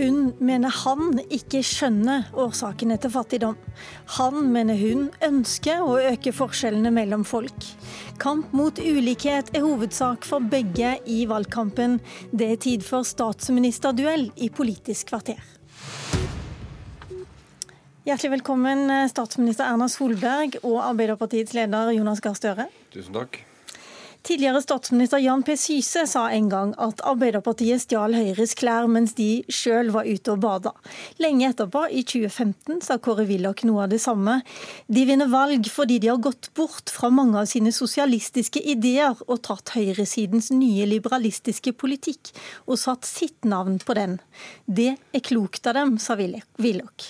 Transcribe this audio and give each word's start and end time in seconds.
Hun 0.00 0.30
mener 0.40 0.72
han 0.72 1.18
ikke 1.28 1.60
skjønner 1.66 2.30
årsakene 2.32 2.96
til 3.02 3.12
fattigdom. 3.12 3.56
Han 4.16 4.46
mener 4.48 4.78
hun 4.80 5.10
ønsker 5.26 5.82
å 5.84 5.98
øke 6.08 6.32
forskjellene 6.32 6.88
mellom 6.94 7.26
folk. 7.28 7.66
Kamp 8.22 8.54
mot 8.56 8.80
ulikhet 8.80 9.52
er 9.52 9.66
hovedsak 9.66 10.24
for 10.24 10.40
begge 10.40 10.94
i 11.04 11.18
valgkampen. 11.28 11.98
Det 12.32 12.48
er 12.54 12.62
tid 12.64 12.86
for 12.86 13.04
statsministerduell 13.04 14.30
i 14.40 14.48
Politisk 14.48 15.12
kvarter. 15.12 15.44
Hjertelig 18.08 18.32
velkommen 18.38 18.88
statsminister 19.12 19.68
Erna 19.68 19.90
Solberg 19.92 20.62
og 20.62 20.80
Arbeiderpartiets 20.80 21.52
leder 21.60 21.92
Jonas 21.98 22.24
Gahr 22.24 22.40
Støre. 22.40 22.70
Tusen 22.96 23.20
takk. 23.20 23.42
Tidligere 24.22 24.60
statsminister 24.62 25.18
Jan 25.18 25.42
P. 25.42 25.54
Syse 25.56 26.02
sa 26.06 26.26
en 26.30 26.48
gang 26.52 26.74
at 26.76 27.00
Arbeiderpartiet 27.08 27.80
stjal 27.80 28.12
Høyres 28.12 28.52
klær 28.58 28.84
mens 28.92 29.14
de 29.16 29.28
sjøl 29.48 29.88
var 29.94 30.04
ute 30.04 30.34
og 30.34 30.42
bada. 30.42 30.72
Lenge 31.22 31.48
etterpå, 31.48 31.86
i 31.88 32.02
2015, 32.04 32.82
sa 32.84 32.98
Kåre 33.00 33.24
Willoch 33.30 33.64
noe 33.64 33.86
av 33.86 33.94
det 33.94 34.02
samme. 34.04 34.42
De 34.92 35.06
vinner 35.08 35.30
valg 35.32 35.70
fordi 35.72 35.96
de 36.04 36.10
har 36.12 36.20
gått 36.20 36.50
bort 36.58 36.92
fra 36.92 37.08
mange 37.08 37.40
av 37.40 37.48
sine 37.48 37.72
sosialistiske 37.72 38.60
ideer 38.60 39.16
og 39.26 39.40
tatt 39.48 39.72
høyresidens 39.78 40.50
nye 40.52 40.84
liberalistiske 40.90 41.72
politikk 41.80 42.34
og 42.66 42.76
satt 42.82 43.08
sitt 43.08 43.48
navn 43.48 43.80
på 43.80 43.96
den. 43.96 44.18
Det 44.66 44.98
er 45.16 45.24
klokt 45.24 45.64
av 45.64 45.78
dem, 45.80 45.96
sa 45.96 46.18
Willoch. 46.20 47.08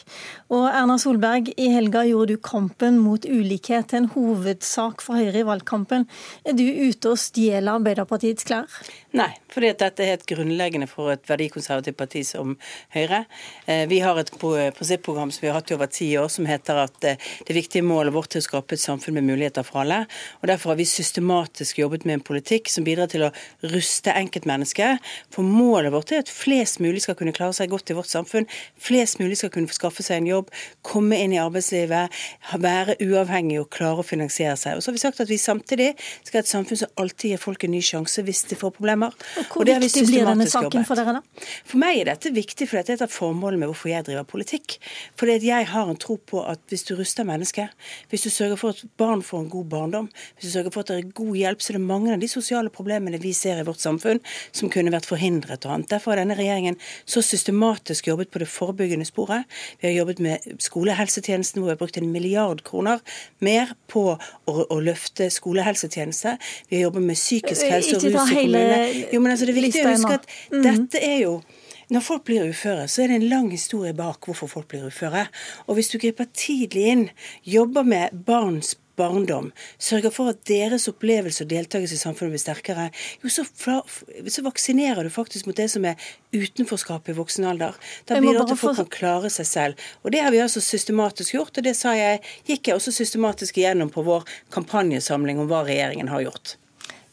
Og 0.54 0.68
Erna 0.68 0.94
Solberg, 1.00 1.50
i 1.58 1.72
helga 1.74 2.04
gjorde 2.06 2.36
du 2.36 2.42
kampen 2.44 3.02
mot 3.02 3.26
ulikhet 3.26 3.90
til 3.90 4.04
en 4.04 4.10
hovedsak 4.14 5.02
for 5.02 5.18
Høyre 5.18 5.42
i 5.42 5.46
valgkampen. 5.48 6.06
Er 6.46 6.54
du 6.54 6.64
ute 6.64 6.99
ute 7.00 7.14
og 7.14 7.20
stjele 7.20 7.72
Arbeiderpartiets 7.72 8.44
klær? 8.44 8.68
Nei, 9.16 9.30
for 9.50 9.64
dette 9.64 10.04
er 10.04 10.12
helt 10.12 10.26
grunnleggende 10.28 10.86
for 10.90 11.10
et 11.14 11.24
verdikonservativt 11.26 11.96
parti 11.98 12.22
som 12.26 12.52
Høyre. 12.94 13.24
Eh, 13.66 13.86
vi 13.90 14.00
har 14.04 14.18
et 14.20 14.30
prinsipprogram 14.30 15.32
som 15.32 15.42
vi 15.42 15.50
har 15.50 15.58
hatt 15.58 15.72
i 15.72 15.76
over 15.76 15.90
ti 15.90 16.10
år, 16.20 16.28
som 16.30 16.46
heter 16.46 16.82
at 16.84 17.06
eh, 17.08 17.30
det 17.48 17.56
viktige 17.56 17.86
målet 17.86 18.14
vårt 18.14 18.36
er 18.36 18.44
å 18.44 18.46
skape 18.46 18.76
et 18.76 18.82
samfunn 18.82 19.16
med 19.16 19.26
muligheter 19.30 19.66
for 19.66 19.82
alle. 19.82 20.04
og 20.42 20.50
Derfor 20.52 20.74
har 20.74 20.80
vi 20.80 20.86
systematisk 20.88 21.80
jobbet 21.80 22.04
med 22.04 22.18
en 22.18 22.26
politikk 22.26 22.70
som 22.70 22.86
bidrar 22.86 23.10
til 23.10 23.26
å 23.26 23.32
ruste 23.72 24.14
enkeltmennesket. 24.14 25.00
For 25.32 25.46
målet 25.46 25.94
vårt 25.94 26.12
er 26.12 26.24
at 26.24 26.30
flest 26.32 26.82
mulig 26.84 27.02
skal 27.06 27.18
kunne 27.18 27.34
klare 27.36 27.56
seg 27.56 27.72
godt 27.72 27.90
i 27.90 27.98
vårt 27.98 28.12
samfunn. 28.12 28.48
Flest 28.78 29.18
mulig 29.22 29.40
skal 29.40 29.54
kunne 29.54 29.70
få 29.70 29.78
skaffe 29.80 30.04
seg 30.06 30.20
en 30.20 30.30
jobb, 30.30 30.54
komme 30.86 31.18
inn 31.18 31.34
i 31.34 31.40
arbeidslivet, 31.42 32.20
være 32.60 32.98
uavhengig 33.00 33.62
og 33.62 33.70
klare 33.72 34.04
å 34.04 34.06
finansiere 34.06 34.58
seg. 34.60 34.76
Og 34.76 34.84
så 34.84 34.92
har 34.92 34.98
vi 34.98 35.04
sagt 35.06 35.24
at 35.24 35.32
vi 35.32 35.40
samtidig 35.40 35.92
skal 35.98 36.40
ha 36.40 36.44
et 36.44 36.52
samfunn 36.52 36.82
som 36.84 36.89
alltid 37.00 37.34
gir 37.34 37.40
folk 37.40 37.64
en 37.64 37.72
ny 37.74 37.80
sjanse 37.84 38.24
hvis 38.26 38.42
de 38.50 38.58
får 38.58 38.72
problemer. 38.76 39.14
Og 39.40 39.54
Hvor 39.54 39.68
og 39.68 39.82
viktig 39.84 40.04
blir 40.08 40.26
denne 40.28 40.46
saken 40.50 40.86
for 40.88 40.98
dere, 40.98 41.20
da? 41.20 41.48
For 41.68 41.80
meg 41.82 42.00
er 42.00 42.10
dette 42.12 42.32
viktig, 42.34 42.68
for 42.70 42.80
dette 42.80 42.94
er 42.94 43.00
et 43.00 43.06
av 43.06 43.12
formålene 43.12 43.62
med 43.62 43.72
hvorfor 43.72 43.92
jeg 43.92 44.06
driver 44.08 44.26
politikk. 44.28 44.78
Fordi 45.20 45.36
at 45.38 45.46
jeg 45.46 45.68
har 45.72 45.90
en 45.90 46.00
tro 46.00 46.16
på 46.18 46.42
at 46.46 46.62
hvis 46.72 46.86
du 46.88 46.94
ruster 46.98 47.26
mennesket, 47.28 47.74
hvis 48.10 48.26
du 48.26 48.30
sørger 48.32 48.60
for 48.60 48.74
at 48.74 48.82
barn 49.00 49.24
får 49.26 49.44
en 49.44 49.50
god 49.52 49.70
barndom, 49.72 50.10
hvis 50.36 50.48
du 50.48 50.52
sørger 50.56 50.74
for 50.74 50.84
at 50.84 50.92
det 50.92 50.98
er 50.98 51.12
god 51.20 51.34
hjelp, 51.40 51.62
så 51.62 51.72
er 51.72 51.78
det 51.78 51.84
mange 51.86 52.14
av 52.14 52.22
de 52.22 52.30
sosiale 52.30 52.72
problemene 52.72 53.20
vi 53.22 53.32
ser 53.36 53.60
i 53.60 53.66
vårt 53.66 53.82
samfunn 53.82 54.22
som 54.56 54.72
kunne 54.72 54.92
vært 54.94 55.08
forhindret 55.08 55.66
og 55.66 55.76
annet. 55.76 55.90
Derfor 55.92 56.14
har 56.14 56.22
denne 56.22 56.38
regjeringen 56.38 56.78
så 57.04 57.22
systematisk 57.24 58.10
jobbet 58.10 58.32
på 58.32 58.42
det 58.42 58.48
forebyggende 58.50 59.08
sporet. 59.08 59.46
Vi 59.80 59.90
har 59.90 59.98
jobbet 60.00 60.22
med 60.24 60.50
skolehelsetjenesten, 60.62 61.60
hvor 61.60 61.70
vi 61.70 61.76
har 61.76 61.80
brukt 61.80 62.00
en 62.00 62.12
milliard 62.12 62.64
kroner 62.66 63.00
mer 63.44 63.74
på 63.90 64.04
å, 64.14 64.54
å 64.62 64.80
løfte 64.82 65.30
skolehelsetjeneste. 65.32 66.36
Vi 66.70 66.78
har 66.78 66.79
jobbet 66.86 67.08
med 67.12 67.18
psykisk 67.18 67.64
helse 67.70 67.96
og 67.96 68.04
rus 68.06 68.12
i 68.12 68.36
kommunene. 68.36 68.82
Jo, 69.12 69.22
men 69.22 69.34
altså, 69.34 69.48
det 69.48 69.56
er 69.56 69.60
viktig 69.62 69.86
å 69.86 69.94
huske 69.94 70.20
at 70.20 70.30
mm. 70.52 70.62
dette 70.66 71.02
er 71.04 71.18
jo 71.24 71.40
når 71.90 72.04
folk 72.06 72.22
blir 72.28 72.46
uføre, 72.46 72.84
så 72.86 73.02
er 73.02 73.10
det 73.10 73.16
en 73.18 73.30
lang 73.32 73.48
historie 73.50 73.90
bak 73.98 74.22
hvorfor 74.28 74.46
folk 74.50 74.68
blir 74.70 74.86
uføre. 74.86 75.24
Og 75.66 75.74
hvis 75.74 75.90
du 75.90 75.98
griper 75.98 76.28
tidlig 76.38 76.84
inn, 76.86 77.02
jobber 77.42 77.82
med 77.82 78.14
barns 78.28 78.76
barndom, 79.00 79.48
sørger 79.80 80.12
for 80.14 80.30
at 80.30 80.42
deres 80.48 80.86
opplevelse 80.90 81.44
og 81.44 81.50
deltakelse 81.50 81.96
i 81.96 82.02
samfunnet 82.02 82.36
blir 82.36 82.42
sterkere, 82.42 82.86
jo 83.24 83.32
så, 83.32 83.46
så, 83.48 84.44
vaksinerer 84.44 85.06
du 85.06 85.10
faktisk 85.10 85.48
mot 85.48 85.56
det 85.56 85.66
som 85.72 85.86
er 85.88 85.98
utenforskapet 86.36 87.14
i 87.14 87.18
voksen 87.18 87.48
alder. 87.50 87.78
Da 88.06 88.20
blir 88.20 88.36
det 88.36 88.46
at 88.46 88.60
folk 88.60 88.78
kan 88.82 88.90
klare 89.00 89.32
seg 89.32 89.48
selv. 89.50 89.90
Og 90.04 90.14
det 90.14 90.22
har 90.24 90.34
vi 90.34 90.42
altså 90.44 90.62
systematisk 90.62 91.38
gjort, 91.38 91.56
og 91.56 91.66
det 91.66 91.76
sa 91.78 91.96
jeg, 91.98 92.22
gikk 92.48 92.70
jeg 92.70 92.78
også 92.78 92.94
systematisk 92.94 93.58
igjennom 93.58 93.90
på 93.90 94.04
vår 94.06 94.28
kampanjesamling 94.54 95.40
om 95.40 95.50
hva 95.50 95.64
regjeringen 95.66 96.12
har 96.12 96.28
gjort. 96.28 96.58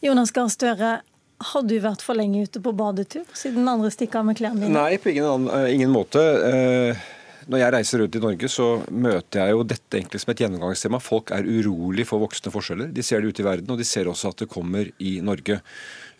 Jonas 0.00 0.30
Gahr 0.30 0.50
Støre, 0.52 0.90
har 1.38 1.62
du 1.66 1.76
vært 1.82 2.02
for 2.06 2.18
lenge 2.18 2.44
ute 2.46 2.60
på 2.62 2.72
badetur, 2.74 3.26
siden 3.34 3.62
den 3.62 3.70
andre 3.70 3.90
stikker 3.94 4.20
av 4.20 4.28
med 4.28 4.38
klærne 4.38 4.62
dine? 4.62 4.74
Nei, 4.74 4.98
på 5.02 5.10
ingen, 5.10 5.26
annen, 5.26 5.48
eh, 5.54 5.74
ingen 5.74 5.90
måte. 5.90 6.22
Eh, 6.22 7.06
når 7.48 7.62
jeg 7.62 7.72
reiser 7.72 8.02
rundt 8.02 8.16
i 8.18 8.22
Norge, 8.22 8.48
så 8.52 8.66
møter 8.90 9.40
jeg 9.40 9.54
jo 9.56 9.62
dette 9.64 9.96
egentlig 9.96 10.20
som 10.22 10.32
et 10.34 10.42
gjennomgangstema. 10.44 11.00
Folk 11.02 11.32
er 11.34 11.46
urolig 11.48 12.06
for 12.06 12.22
voksne 12.22 12.52
forskjeller. 12.54 12.92
De 12.94 13.02
ser 13.02 13.22
det 13.22 13.32
ute 13.32 13.42
i 13.42 13.46
verden, 13.46 13.70
og 13.70 13.78
de 13.78 13.86
ser 13.88 14.10
også 14.10 14.30
at 14.34 14.42
det 14.42 14.50
kommer 14.52 14.90
i 15.00 15.18
Norge. 15.24 15.60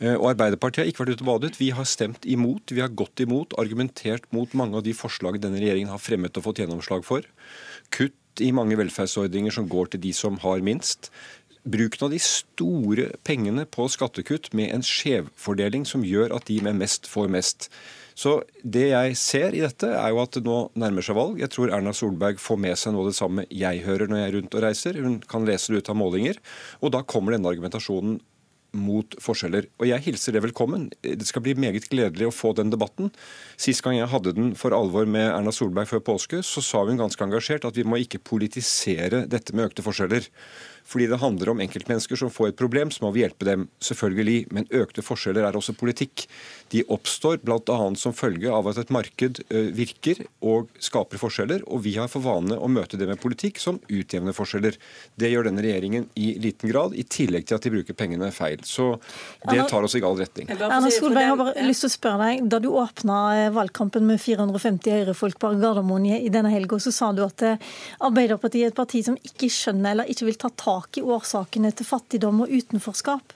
Eh, 0.01 0.15
og 0.15 0.31
Arbeiderpartiet 0.33 0.83
har 0.83 0.91
ikke 0.91 1.05
vært 1.05 1.19
ute 1.19 1.27
og 1.27 1.33
badet. 1.33 1.59
Vi 1.59 1.71
har 1.71 1.85
stemt 1.85 2.27
imot, 2.27 2.75
vi 2.75 2.83
har 2.83 2.91
gått 2.91 3.23
imot, 3.23 3.55
argumentert 3.59 4.27
mot 4.35 4.55
mange 4.59 4.79
av 4.81 4.87
de 4.87 4.95
forslag 4.97 5.39
denne 5.43 5.61
regjeringen 5.61 5.93
har 5.93 6.03
fremmet 6.03 6.35
og 6.35 6.51
fått 6.51 6.63
gjennomslag 6.65 7.07
for. 7.07 7.27
Kutt 7.95 8.43
i 8.43 8.53
mange 8.55 8.79
velferdsordninger 8.79 9.55
som 9.55 9.69
går 9.71 9.93
til 9.93 10.03
de 10.07 10.15
som 10.15 10.39
har 10.43 10.63
minst 10.63 11.11
bruken 11.71 12.07
av 12.07 12.13
de 12.15 12.21
store 12.23 13.11
pengene 13.27 13.67
på 13.69 13.87
skattekutt 13.93 14.51
med 14.57 14.73
en 14.75 14.85
skjevfordeling 14.85 15.87
som 15.89 16.07
gjør 16.07 16.35
at 16.37 16.49
de 16.51 16.61
med 16.65 16.81
mest 16.81 17.09
får 17.11 17.31
mest. 17.33 17.69
Så 18.19 18.41
det 18.67 18.89
jeg 18.91 19.19
ser 19.21 19.55
i 19.55 19.63
dette, 19.63 19.93
er 19.95 20.11
jo 20.11 20.23
at 20.25 20.35
det 20.35 20.43
nå 20.47 20.57
nærmer 20.81 21.05
seg 21.07 21.19
valg. 21.19 21.39
Jeg 21.39 21.53
tror 21.55 21.71
Erna 21.75 21.93
Solberg 21.95 22.41
får 22.43 22.59
med 22.65 22.75
seg 22.81 22.95
noe 22.95 23.07
av 23.07 23.13
det 23.13 23.19
samme 23.21 23.45
jeg 23.47 23.85
hører 23.85 24.11
når 24.11 24.19
jeg 24.19 24.31
er 24.31 24.35
rundt 24.39 24.57
og 24.59 24.65
reiser. 24.65 24.99
Hun 25.05 25.21
kan 25.23 25.47
lese 25.47 25.71
det 25.71 25.85
ut 25.85 25.93
av 25.93 26.01
målinger. 26.01 26.41
Og 26.83 26.91
da 26.97 27.05
kommer 27.07 27.37
denne 27.37 27.53
argumentasjonen 27.53 28.19
mot 28.77 29.15
forskjeller. 29.23 29.69
Og 29.81 29.89
jeg 29.89 30.05
hilser 30.05 30.35
det 30.35 30.43
velkommen. 30.45 30.89
Det 31.01 31.27
skal 31.29 31.45
bli 31.45 31.55
meget 31.59 31.89
gledelig 31.93 32.29
å 32.29 32.35
få 32.35 32.53
den 32.57 32.73
debatten. 32.73 33.13
Sist 33.61 33.85
gang 33.85 33.97
jeg 33.97 34.11
hadde 34.13 34.35
den 34.37 34.53
for 34.59 34.77
alvor 34.77 35.09
med 35.09 35.31
Erna 35.31 35.55
Solberg 35.55 35.89
før 35.91 36.05
påske, 36.11 36.43
så 36.45 36.65
sa 36.65 36.85
hun 36.85 37.01
ganske 37.01 37.25
engasjert 37.25 37.67
at 37.69 37.79
vi 37.79 37.87
må 37.89 38.01
ikke 38.03 38.21
politisere 38.21 39.25
dette 39.31 39.57
med 39.57 39.71
økte 39.71 39.85
forskjeller. 39.87 40.29
Fordi 40.89 41.09
det 41.11 41.21
handler 41.21 41.53
om 41.53 41.63
enkeltmennesker 41.65 42.17
som 42.21 42.33
får 42.33 42.53
et 42.53 42.61
problem, 42.61 42.93
så 42.95 43.05
må 43.05 43.13
vi 43.15 43.25
hjelpe 43.25 43.45
dem, 43.49 43.67
selvfølgelig. 43.85 44.39
Men 44.57 44.69
økte 44.73 45.05
forskjeller 45.05 45.45
er 45.45 45.59
også 45.59 45.77
politikk. 45.79 46.27
De 46.73 46.85
oppstår 46.89 47.43
bl.a. 47.45 47.79
som 48.01 48.17
følge 48.17 48.53
av 48.53 48.71
at 48.71 48.81
et 48.81 48.93
marked 48.95 49.43
virker 49.77 50.25
og 50.45 50.73
skaper 50.83 51.21
forskjeller. 51.21 51.65
Og 51.69 51.83
vi 51.85 51.95
har 52.01 52.09
for 52.13 52.25
vane 52.25 52.57
å 52.57 52.71
møte 52.73 52.97
det 53.01 53.09
med 53.09 53.21
politikk 53.21 53.61
som 53.61 53.81
utjevner 53.89 54.37
forskjeller. 54.37 54.79
Det 55.19 55.31
gjør 55.33 55.49
denne 55.49 55.65
regjeringen 55.65 56.09
i 56.19 56.33
liten 56.41 56.71
grad, 56.73 56.95
i 56.97 57.05
tillegg 57.05 57.47
til 57.49 57.59
at 57.59 57.65
de 57.65 57.73
bruker 57.73 57.97
pengene 57.97 58.31
feil. 58.35 58.63
Så 58.67 58.91
det 59.51 59.61
tar 59.71 59.85
oss 59.85 59.97
i 59.99 60.03
gal 60.03 60.17
retning. 60.19 60.51
Erna 60.55 60.91
Solberg, 60.93 61.23
jeg 61.23 61.33
har 61.33 61.41
bare 61.41 61.67
lyst 61.67 61.85
til 61.85 61.91
å 61.91 61.95
spørre 61.95 62.29
deg. 62.29 62.49
Da 62.53 62.61
du 62.63 62.71
åpna 62.73 63.19
eh, 63.37 63.51
valgkampen 63.55 64.07
med 64.09 64.21
450 64.23 64.97
Høyre-folk 64.99 65.39
på 65.41 65.53
Gardermoen 65.61 66.09
i 66.17 66.33
denne 66.33 66.53
helga, 66.53 66.81
så 66.83 66.93
sa 66.95 67.11
du 67.13 67.25
at 67.27 67.45
eh, 67.47 67.61
Arbeiderpartiet 68.09 68.69
er 68.69 68.73
et 68.73 68.79
parti 68.79 69.03
som 69.07 69.19
ikke 69.19 69.51
skjønner 69.53 69.95
eller 69.95 70.13
ikke 70.13 70.29
vil 70.29 70.41
ta 70.41 70.51
tak 70.55 70.78
tak 70.79 70.99
i 70.99 71.03
årsakene 71.03 71.71
til 71.75 71.87
fattigdom 71.87 72.45
og 72.45 72.51
utenforskap. 72.51 73.33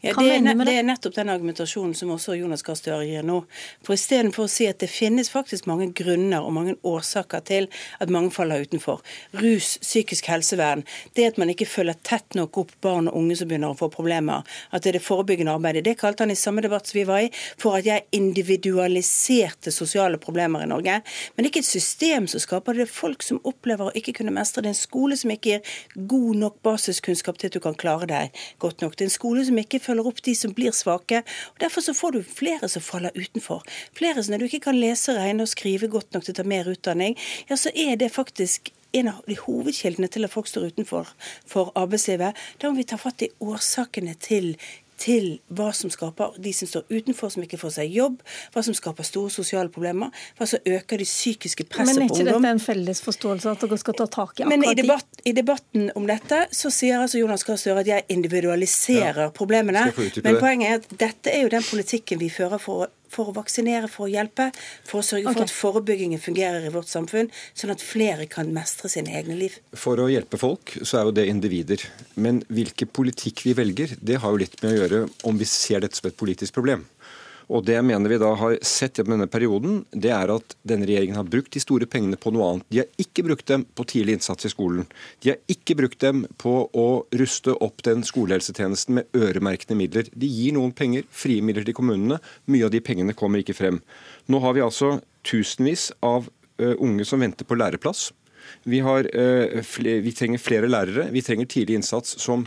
Ja, 0.00 0.12
det, 0.12 0.24
er, 0.28 0.40
det? 0.44 0.54
det, 0.66 0.74
er, 0.78 0.84
nettopp 0.86 1.14
den 1.16 1.30
argumentasjonen 1.32 1.94
som 1.96 2.12
også 2.14 2.36
Jonas 2.36 2.62
Gahr 2.62 2.76
Støre 2.78 3.06
gir 3.08 3.24
nå. 3.26 3.40
For 3.86 3.96
Istedenfor 3.96 4.46
å 4.46 4.52
si 4.52 4.66
at 4.68 4.82
det 4.82 4.90
finnes 4.92 5.30
faktisk 5.32 5.66
mange 5.70 5.88
grunner 5.96 6.44
og 6.44 6.52
mange 6.54 6.76
årsaker 6.86 7.42
til 7.48 7.68
at 7.98 8.12
mange 8.12 8.30
faller 8.34 8.62
utenfor. 8.62 9.00
Rus, 9.40 9.74
psykisk 9.82 10.28
helsevern, 10.30 10.84
det 11.16 11.30
at 11.32 11.40
man 11.40 11.50
ikke 11.50 11.68
følger 11.68 11.98
tett 12.06 12.36
nok 12.38 12.60
opp 12.62 12.74
barn 12.84 13.08
og 13.10 13.18
unge 13.18 13.38
som 13.40 13.50
begynner 13.50 13.74
å 13.74 13.78
få 13.78 13.88
problemer, 13.92 14.44
at 14.70 14.84
det 14.84 14.92
er 14.92 14.98
det 14.98 15.06
forebyggende 15.06 15.56
arbeidet. 15.56 15.86
Det 15.88 15.96
kalte 16.00 16.26
han 16.26 16.34
i 16.34 16.38
samme 16.38 16.62
debatt 16.64 16.90
som 16.90 17.00
vi 17.00 17.06
var 17.08 17.24
i, 17.26 17.32
for 17.60 17.80
at 17.80 17.88
jeg 17.88 18.06
individualiserte 18.14 19.72
sosiale 19.74 20.20
problemer 20.22 20.62
i 20.62 20.70
Norge. 20.70 21.00
Men 21.34 21.42
det 21.42 21.48
er 21.48 21.52
ikke 21.54 21.64
et 21.64 21.72
system 21.72 22.28
som 22.30 22.42
skaper 22.44 22.76
det. 22.76 22.84
Det 22.84 22.90
er 22.90 22.94
folk 23.00 23.24
som 23.24 23.40
opplever 23.48 23.88
å 23.90 23.96
ikke 23.96 24.18
kunne 24.20 24.34
mestre 24.36 24.62
det. 24.62 24.74
er 24.74 24.76
en 24.76 24.82
skole 24.84 25.18
som 25.18 25.32
ikke 25.32 25.56
gir 25.56 25.74
god 26.12 26.42
nok 26.44 26.60
basiskunnskap 26.84 27.38
til 27.38 27.48
at 27.48 27.56
du 27.56 27.62
kan 27.64 27.74
klare 27.74 28.06
deg 28.08 28.44
godt 28.62 28.82
nok. 28.82 28.96
Det 28.96 29.06
er 29.06 29.10
en 29.10 29.16
skole 29.16 29.44
som 29.46 29.58
ikke 29.58 29.80
følger 29.80 30.06
opp 30.10 30.22
de 30.24 30.34
som 30.36 30.54
blir 30.54 30.74
svake. 30.76 31.22
og 31.54 31.60
Derfor 31.60 31.80
så 31.80 31.94
får 31.94 32.12
du 32.12 32.22
flere 32.22 32.68
som 32.68 32.82
faller 32.82 33.14
utenfor. 33.16 33.64
Flere 33.96 34.22
som 34.22 34.34
når 34.34 34.44
du 34.44 34.48
ikke 34.50 34.66
kan 34.70 34.78
lese, 34.78 35.16
regne 35.16 35.44
og 35.44 35.48
skrive 35.52 35.88
godt 35.88 36.12
nok 36.14 36.24
til 36.24 36.34
å 36.34 36.40
ta 36.40 36.46
mer 36.46 36.68
utdanning, 36.68 37.16
ja, 37.48 37.56
så 37.56 37.72
er 37.74 37.96
det 37.96 38.12
faktisk 38.12 38.72
en 38.94 39.08
av 39.10 39.24
de 39.26 39.34
hovedkildene 39.34 40.06
til 40.12 40.26
at 40.26 40.30
folk 40.30 40.46
står 40.46 40.68
utenfor 40.70 41.08
for 41.50 41.72
arbeidslivet. 41.74 42.36
Da 42.62 42.70
må 42.70 42.78
vi 42.78 42.86
ta 42.86 42.98
fatt 43.00 43.24
i 43.26 43.32
årsakene 43.42 44.14
til 44.22 44.54
til 45.04 45.26
hva 45.52 45.70
som 45.76 45.92
skaper 45.92 46.36
de 46.40 46.52
som 46.56 46.70
står 46.70 46.86
utenfor, 46.88 47.32
som 47.34 47.44
ikke 47.44 47.58
får 47.60 47.76
seg 47.76 47.92
jobb, 47.94 48.22
hva 48.54 48.62
som 48.64 48.76
skaper 48.76 49.06
store 49.06 49.32
sosiale 49.32 49.72
problemer, 49.72 50.12
hva 50.38 50.48
som 50.48 50.62
øker 50.64 51.02
de 51.02 51.08
psykiske 51.08 51.66
presset 51.68 51.98
på 51.98 52.06
ungdom. 52.06 52.08
Men 52.08 52.08
er 52.08 52.32
ikke 52.32 52.38
dette 52.40 52.52
en 52.54 52.64
felles 52.64 53.02
forståelse 53.04 53.54
at 53.54 53.64
dere 53.66 53.80
skal 53.82 53.98
ta 54.00 54.08
tak 54.08 54.34
i 54.40 54.46
akkurat 54.46 54.52
Men 54.54 54.66
i, 54.70 54.74
debatt, 54.78 55.22
i 55.24 55.36
debatten 55.36 55.90
om 55.98 56.08
dette 56.08 56.40
så 56.54 56.72
sier 56.74 57.04
altså 57.04 57.20
Jonas 57.20 57.44
Gahr 57.46 57.60
Støre 57.60 57.84
at 57.84 57.90
jeg 57.90 58.06
individualiserer 58.14 59.26
ja. 59.28 59.30
problemene. 59.34 59.86
Men 60.24 60.40
poenget 60.40 60.68
er 60.70 60.80
at 60.80 61.00
dette 61.06 61.32
er 61.32 61.46
jo 61.46 61.52
den 61.52 61.66
politikken 61.66 62.20
vi 62.22 62.32
fører 62.32 62.62
for 62.62 62.86
å 62.86 62.92
for 63.14 63.30
å 63.30 63.36
vaksinere, 63.36 63.90
for 63.90 64.08
å 64.08 64.12
hjelpe, 64.12 64.50
for 64.86 65.00
å 65.00 65.06
sørge 65.06 65.32
for 65.32 65.46
at 65.46 65.54
forebyggingen 65.54 66.22
fungerer 66.22 66.66
i 66.66 66.72
vårt 66.74 66.90
samfunn, 66.90 67.30
sånn 67.54 67.74
at 67.74 67.84
flere 67.84 68.26
kan 68.30 68.50
mestre 68.54 68.90
sine 68.92 69.14
egne 69.18 69.38
liv. 69.38 69.58
For 69.78 70.00
å 70.02 70.10
hjelpe 70.10 70.40
folk, 70.40 70.76
så 70.82 71.00
er 71.00 71.08
jo 71.08 71.16
det 71.16 71.28
individer. 71.30 71.84
Men 72.14 72.42
hvilken 72.52 72.90
politikk 72.94 73.44
vi 73.46 73.56
velger, 73.56 73.96
det 74.00 74.20
har 74.22 74.34
jo 74.34 74.42
litt 74.42 74.58
med 74.62 74.72
å 74.72 74.78
gjøre 74.82 75.04
om 75.30 75.38
vi 75.40 75.48
ser 75.48 75.84
dette 75.84 76.00
som 76.00 76.10
et 76.10 76.18
politisk 76.18 76.56
problem. 76.56 76.84
Og 77.52 77.64
det 77.66 77.76
mener 77.84 78.08
vi 78.10 78.18
da 78.20 78.30
har 78.40 78.56
sett 78.64 78.98
gjennom 78.98 79.18
denne 79.18 79.28
perioden, 79.30 79.82
det 79.92 80.12
er 80.14 80.32
at 80.32 80.56
denne 80.64 80.86
regjeringen 80.88 81.18
har 81.18 81.28
brukt 81.28 81.52
de 81.52 81.62
store 81.62 81.88
pengene 81.90 82.16
på 82.20 82.32
noe 82.34 82.46
annet. 82.48 82.66
De 82.72 82.80
har 82.80 83.04
ikke 83.04 83.26
brukt 83.26 83.46
dem 83.50 83.66
på 83.76 83.86
tidlig 83.90 84.18
innsats 84.18 84.48
i 84.48 84.52
skolen. 84.52 84.86
De 85.20 85.34
har 85.34 85.52
ikke 85.52 85.76
brukt 85.78 86.00
dem 86.04 86.24
på 86.40 86.54
å 86.72 86.86
ruste 87.20 87.56
opp 87.64 87.84
den 87.84 88.04
skolehelsetjenesten 88.06 89.00
med 89.00 89.18
øremerkede 89.18 89.76
midler. 89.78 90.08
De 90.12 90.30
gir 90.30 90.56
noen 90.56 90.72
penger, 90.76 91.04
frie 91.12 91.44
midler 91.44 91.66
til 91.68 91.76
kommunene. 91.76 92.20
Mye 92.48 92.68
av 92.68 92.72
de 92.72 92.82
pengene 92.84 93.16
kommer 93.18 93.44
ikke 93.44 93.56
frem. 93.58 93.82
Nå 94.32 94.40
har 94.44 94.56
vi 94.56 94.64
altså 94.64 94.96
tusenvis 95.26 95.90
av 96.04 96.30
unge 96.58 97.04
som 97.04 97.20
venter 97.20 97.48
på 97.48 97.58
læreplass. 97.58 98.12
Vi, 98.68 98.80
har, 98.84 99.08
vi 99.74 100.12
trenger 100.16 100.40
flere 100.40 100.68
lærere. 100.70 101.08
Vi 101.12 101.22
trenger 101.24 101.48
tidlig 101.50 101.80
innsats 101.80 102.16
som 102.22 102.44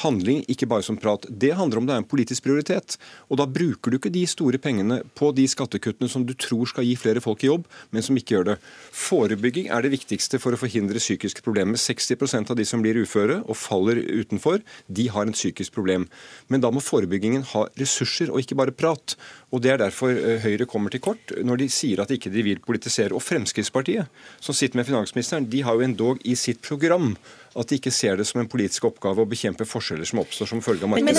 handling, 0.00 0.40
ikke 0.48 0.68
bare 0.70 0.84
som 0.86 0.96
prat. 0.96 1.26
Det 1.28 1.52
handler 1.58 1.80
om 1.80 1.88
det 1.88 1.94
er 1.94 2.02
en 2.02 2.08
politisk 2.08 2.46
prioritet. 2.46 2.96
Og 3.28 3.38
da 3.40 3.46
bruker 3.46 3.92
du 3.92 3.98
ikke 3.98 4.12
de 4.12 4.24
store 4.28 4.60
pengene 4.62 5.02
på 5.18 5.32
de 5.36 5.44
skattekuttene 5.50 6.08
som 6.10 6.24
du 6.26 6.32
tror 6.38 6.70
skal 6.70 6.86
gi 6.86 6.94
flere 6.96 7.22
folk 7.24 7.44
i 7.44 7.50
jobb, 7.50 7.66
men 7.92 8.04
som 8.04 8.16
ikke 8.16 8.36
gjør 8.36 8.48
det. 8.52 8.56
Forebygging 8.96 9.68
er 9.68 9.84
det 9.84 9.92
viktigste 9.92 10.40
for 10.42 10.54
å 10.54 10.60
forhindre 10.60 11.02
psykiske 11.02 11.44
problemer. 11.44 11.80
60% 11.80 12.52
av 12.52 12.58
de 12.58 12.66
som 12.68 12.84
blir 12.84 13.02
uføre 13.02 13.42
og 13.42 13.58
faller 13.58 14.00
utenfor, 14.00 14.62
de 14.88 15.08
har 15.12 15.28
en 15.28 15.36
psykisk 15.36 15.76
problem. 15.76 16.08
Men 16.48 16.64
da 16.64 16.72
må 16.72 16.82
forebyggingen 16.84 17.44
ha 17.52 17.66
ressurser 17.80 18.32
og 18.32 18.40
ikke 18.42 18.58
bare 18.58 18.76
prat. 18.76 19.16
Og 19.52 19.62
Det 19.62 19.70
er 19.70 19.82
derfor 19.82 20.10
eh, 20.16 20.40
Høyre 20.42 20.66
kommer 20.66 20.90
til 20.90 21.02
kort 21.04 21.34
når 21.44 21.60
de 21.60 21.68
sier 21.72 22.00
at 22.02 22.10
ikke 22.10 22.32
de 22.32 22.42
vil 22.46 22.64
politisere. 22.64 23.12
Og 23.14 23.22
Fremskrittspartiet, 23.22 24.08
som 24.40 24.56
sitter 24.56 24.80
med 24.80 24.88
finansministeren, 24.88 25.46
de 25.50 25.62
har 25.62 25.76
jo 25.76 25.86
endog 25.86 26.22
i 26.24 26.34
sitt 26.38 26.62
program 26.64 27.12
at 27.56 27.68
de 27.68 27.76
ikke 27.76 27.92
ser 27.92 28.16
det 28.16 28.26
som 28.26 28.40
en 28.40 28.48
politisk 28.48 28.86
oppgave 28.88 29.20
å 29.22 29.28
bekjempe 29.28 29.66
forskjeller 29.68 30.08
som 30.08 30.22
oppstår 30.22 30.48
som 30.48 30.62
følge 30.64 30.86
av 30.86 30.92
markedet. 30.94 31.04
Men 31.04 31.14